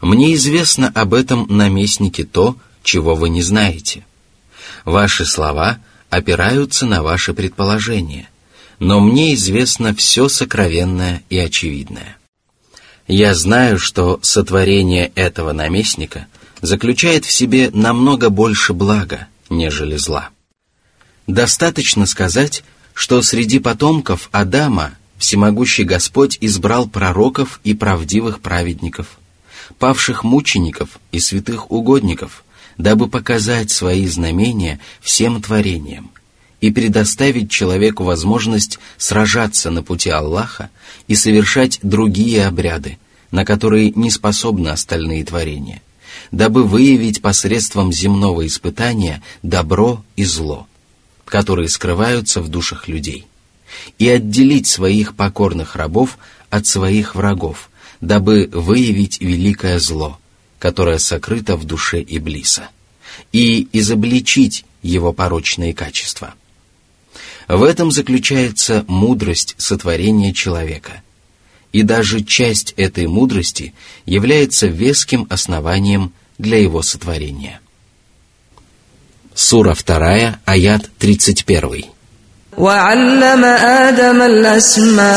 «Мне 0.00 0.34
известно 0.34 0.92
об 0.94 1.14
этом 1.14 1.46
наместнике 1.48 2.24
то, 2.24 2.56
чего 2.82 3.14
вы 3.14 3.28
не 3.28 3.42
знаете. 3.42 4.04
Ваши 4.84 5.24
слова 5.24 5.78
опираются 6.10 6.86
на 6.86 7.02
ваши 7.02 7.34
предположения, 7.34 8.28
но 8.78 9.00
мне 9.00 9.34
известно 9.34 9.94
все 9.94 10.28
сокровенное 10.28 11.22
и 11.30 11.38
очевидное». 11.38 12.16
Я 13.06 13.34
знаю, 13.34 13.78
что 13.78 14.18
сотворение 14.22 15.12
этого 15.14 15.52
наместника 15.52 16.26
заключает 16.62 17.26
в 17.26 17.30
себе 17.30 17.70
намного 17.70 18.30
больше 18.30 18.72
блага, 18.72 19.26
нежели 19.50 19.96
зла. 19.96 20.30
Достаточно 21.26 22.06
сказать, 22.06 22.64
что 22.94 23.20
среди 23.20 23.58
потомков 23.58 24.30
Адама 24.32 24.92
всемогущий 25.24 25.84
Господь 25.84 26.36
избрал 26.42 26.86
пророков 26.86 27.58
и 27.64 27.72
правдивых 27.72 28.40
праведников, 28.40 29.18
павших 29.78 30.22
мучеников 30.22 30.98
и 31.12 31.18
святых 31.18 31.70
угодников, 31.70 32.44
дабы 32.76 33.08
показать 33.08 33.70
свои 33.70 34.06
знамения 34.06 34.80
всем 35.00 35.40
творениям 35.40 36.10
и 36.60 36.70
предоставить 36.70 37.50
человеку 37.50 38.04
возможность 38.04 38.78
сражаться 38.98 39.70
на 39.70 39.82
пути 39.82 40.10
Аллаха 40.10 40.68
и 41.08 41.14
совершать 41.14 41.78
другие 41.80 42.46
обряды, 42.46 42.98
на 43.30 43.46
которые 43.46 43.92
не 43.92 44.10
способны 44.10 44.68
остальные 44.68 45.24
творения, 45.24 45.80
дабы 46.32 46.64
выявить 46.64 47.22
посредством 47.22 47.94
земного 47.94 48.46
испытания 48.46 49.22
добро 49.42 50.04
и 50.16 50.24
зло, 50.24 50.66
которые 51.24 51.70
скрываются 51.70 52.42
в 52.42 52.48
душах 52.48 52.88
людей, 52.88 53.26
и 53.98 54.08
отделить 54.08 54.66
своих 54.66 55.14
покорных 55.14 55.76
рабов 55.76 56.18
от 56.50 56.66
своих 56.66 57.14
врагов, 57.14 57.70
дабы 58.00 58.48
выявить 58.52 59.20
великое 59.20 59.78
зло, 59.78 60.18
которое 60.58 60.98
сокрыто 60.98 61.56
в 61.56 61.64
душе 61.64 62.02
Иблиса, 62.02 62.68
и 63.32 63.68
изобличить 63.72 64.64
его 64.82 65.12
порочные 65.12 65.74
качества– 65.74 66.34
в 67.48 67.62
этом 67.62 67.90
заключается 67.90 68.84
мудрость 68.88 69.54
сотворения 69.58 70.32
человека. 70.32 71.02
И 71.72 71.82
даже 71.82 72.22
часть 72.22 72.72
этой 72.76 73.06
мудрости 73.06 73.74
является 74.06 74.66
веским 74.66 75.26
основанием 75.28 76.12
для 76.38 76.58
его 76.58 76.82
сотворения. 76.82 77.60
Сура 79.34 79.74
2, 79.74 80.40
аят 80.44 80.90
31. 80.98 81.86
وعلم 82.57 83.45
آدم 83.45 84.21
الأسماء 84.21 85.09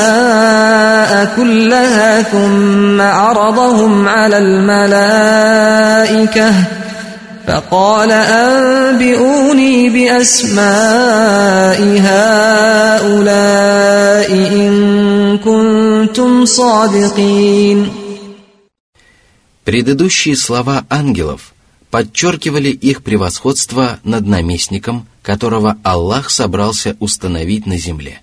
كلها 1.37 2.23
ثم 2.23 3.01
عرضهم 3.01 4.09
على 4.09 4.39
الملائكة 4.39 5.53
فقال 7.47 8.13
أنبئوني 8.13 9.91
بأسماء 9.91 11.79
هؤلاء 11.99 13.43
إن 14.33 15.39
كنتم 15.39 16.45
صادقين 16.45 17.93
Предыдущие 19.65 20.35
слова 20.37 20.85
ангелов 20.91 21.53
подчеркивали 21.92 22.70
их 22.70 23.04
превосходство 23.04 24.00
над 24.04 24.26
наместником, 24.26 25.08
которого 25.22 25.78
Аллах 25.84 26.30
собрался 26.30 26.98
установить 27.00 27.66
на 27.66 27.78
земле. 27.78 28.22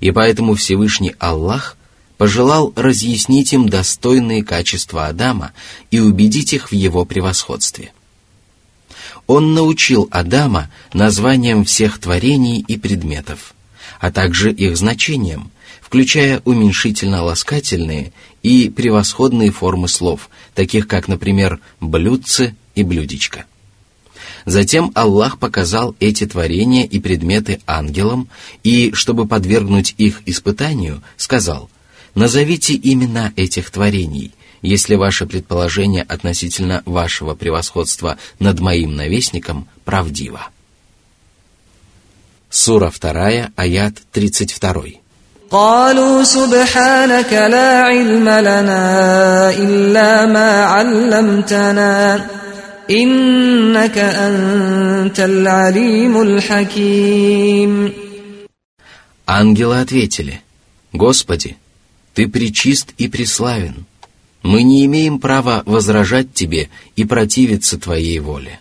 И 0.00 0.10
поэтому 0.10 0.54
Всевышний 0.54 1.14
Аллах 1.18 1.76
пожелал 2.18 2.72
разъяснить 2.76 3.52
им 3.52 3.68
достойные 3.68 4.44
качества 4.44 5.06
Адама 5.06 5.52
и 5.90 6.00
убедить 6.00 6.52
их 6.52 6.70
в 6.70 6.74
его 6.74 7.04
превосходстве– 7.04 7.92
он 9.26 9.54
научил 9.54 10.08
Адама 10.10 10.70
названиям 10.92 11.64
всех 11.64 11.98
творений 11.98 12.64
и 12.66 12.76
предметов, 12.76 13.54
а 14.00 14.10
также 14.10 14.52
их 14.52 14.76
значениям, 14.76 15.50
включая 15.80 16.40
уменьшительно-ласкательные 16.44 18.12
и 18.42 18.68
превосходные 18.68 19.50
формы 19.50 19.88
слов, 19.88 20.28
таких 20.54 20.88
как, 20.88 21.08
например, 21.08 21.60
«блюдце» 21.80 22.54
и 22.75 22.83
«блюдечко». 22.83 23.45
Затем 24.45 24.91
Аллах 24.95 25.39
показал 25.39 25.95
эти 25.99 26.25
творения 26.25 26.85
и 26.85 26.99
предметы 26.99 27.59
ангелам, 27.67 28.29
и, 28.63 28.91
чтобы 28.93 29.27
подвергнуть 29.27 29.93
их 29.97 30.21
испытанию, 30.25 31.03
сказал, 31.17 31.69
«Назовите 32.15 32.79
имена 32.81 33.33
этих 33.35 33.69
творений, 33.71 34.31
если 34.61 34.95
ваше 34.95 35.25
предположение 35.25 36.03
относительно 36.03 36.81
вашего 36.85 37.35
превосходства 37.35 38.17
над 38.39 38.59
моим 38.59 38.95
навестником 38.95 39.67
правдиво. 39.85 40.47
Сура 42.49 42.91
2, 42.91 43.51
аят 43.55 43.95
32. 44.13 45.01
قالوا 45.51 46.23
سبحانك 46.23 47.33
لا 47.33 47.83
علم 47.83 48.29
لنا 48.29 49.49
إلا 49.49 50.25
ما 50.25 50.63
علمتنا 50.63 52.25
«Иннака 52.88 54.06
анталь 54.26 55.46
алимуль 55.46 56.40
хаким». 56.40 57.94
Ангелы 59.26 59.80
ответили, 59.80 60.42
«Господи, 60.92 61.56
Ты 62.14 62.28
причист 62.28 62.92
и 62.98 63.08
преславен. 63.08 63.86
Мы 64.42 64.62
не 64.62 64.84
имеем 64.84 65.18
права 65.18 65.62
возражать 65.64 66.34
Тебе 66.34 66.68
и 66.96 67.04
противиться 67.04 67.78
Твоей 67.78 68.18
воле. 68.18 68.60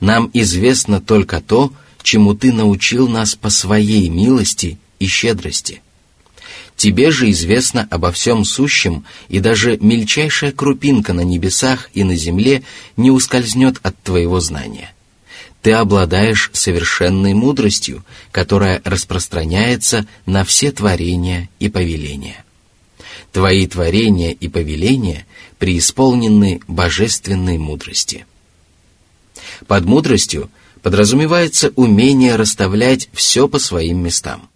Нам 0.00 0.30
известно 0.32 1.00
только 1.00 1.40
то, 1.40 1.72
чему 2.02 2.34
Ты 2.34 2.52
научил 2.52 3.08
нас 3.08 3.34
по 3.34 3.50
Своей 3.50 4.08
милости 4.08 4.78
и 4.98 5.06
щедрости». 5.06 5.82
Тебе 6.78 7.10
же 7.10 7.28
известно 7.32 7.88
обо 7.90 8.12
всем 8.12 8.44
сущем, 8.44 9.04
и 9.28 9.40
даже 9.40 9.76
мельчайшая 9.78 10.52
крупинка 10.52 11.12
на 11.12 11.22
небесах 11.22 11.90
и 11.92 12.04
на 12.04 12.14
земле 12.14 12.62
не 12.96 13.10
ускользнет 13.10 13.80
от 13.82 14.00
твоего 14.00 14.38
знания. 14.40 14.94
ты 15.60 15.72
обладаешь 15.72 16.50
совершенной 16.52 17.34
мудростью, 17.34 18.04
которая 18.30 18.80
распространяется 18.84 20.06
на 20.24 20.44
все 20.44 20.70
творения 20.70 21.50
и 21.58 21.68
повеления. 21.68 22.44
Твои 23.32 23.66
творения 23.66 24.30
и 24.30 24.46
повеления 24.46 25.26
преисполнены 25.58 26.60
божественной 26.68 27.58
мудрости. 27.58 28.24
Под 29.66 29.84
мудростью 29.84 30.48
подразумевается 30.80 31.72
умение 31.74 32.36
расставлять 32.36 33.08
все 33.12 33.48
по 33.48 33.58
своим 33.58 33.98
местам. 33.98 34.48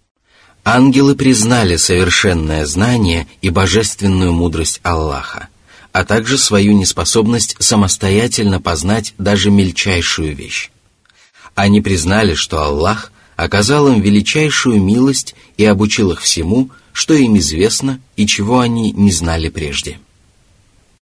Ангелы 0.65 1.15
признали 1.15 1.75
совершенное 1.75 2.65
знание 2.65 3.27
и 3.41 3.49
божественную 3.49 4.31
мудрость 4.31 4.79
Аллаха, 4.83 5.49
а 5.91 6.05
также 6.05 6.37
свою 6.37 6.73
неспособность 6.73 7.57
самостоятельно 7.59 8.61
познать 8.61 9.13
даже 9.17 9.51
мельчайшую 9.51 10.35
вещь. 10.35 10.71
Они 11.53 11.81
признали, 11.81 12.33
что 12.33 12.63
Аллах 12.63 13.11
оказал 13.35 13.89
им 13.89 14.01
величайшую 14.01 14.81
милость 14.81 15.35
и 15.57 15.65
обучил 15.65 16.11
их 16.11 16.21
всему, 16.21 16.69
что 16.93 17.13
им 17.13 17.37
известно 17.37 17.99
и 18.15 18.25
чего 18.25 18.59
они 18.59 18.91
не 18.91 19.11
знали 19.11 19.49
прежде– 19.49 19.99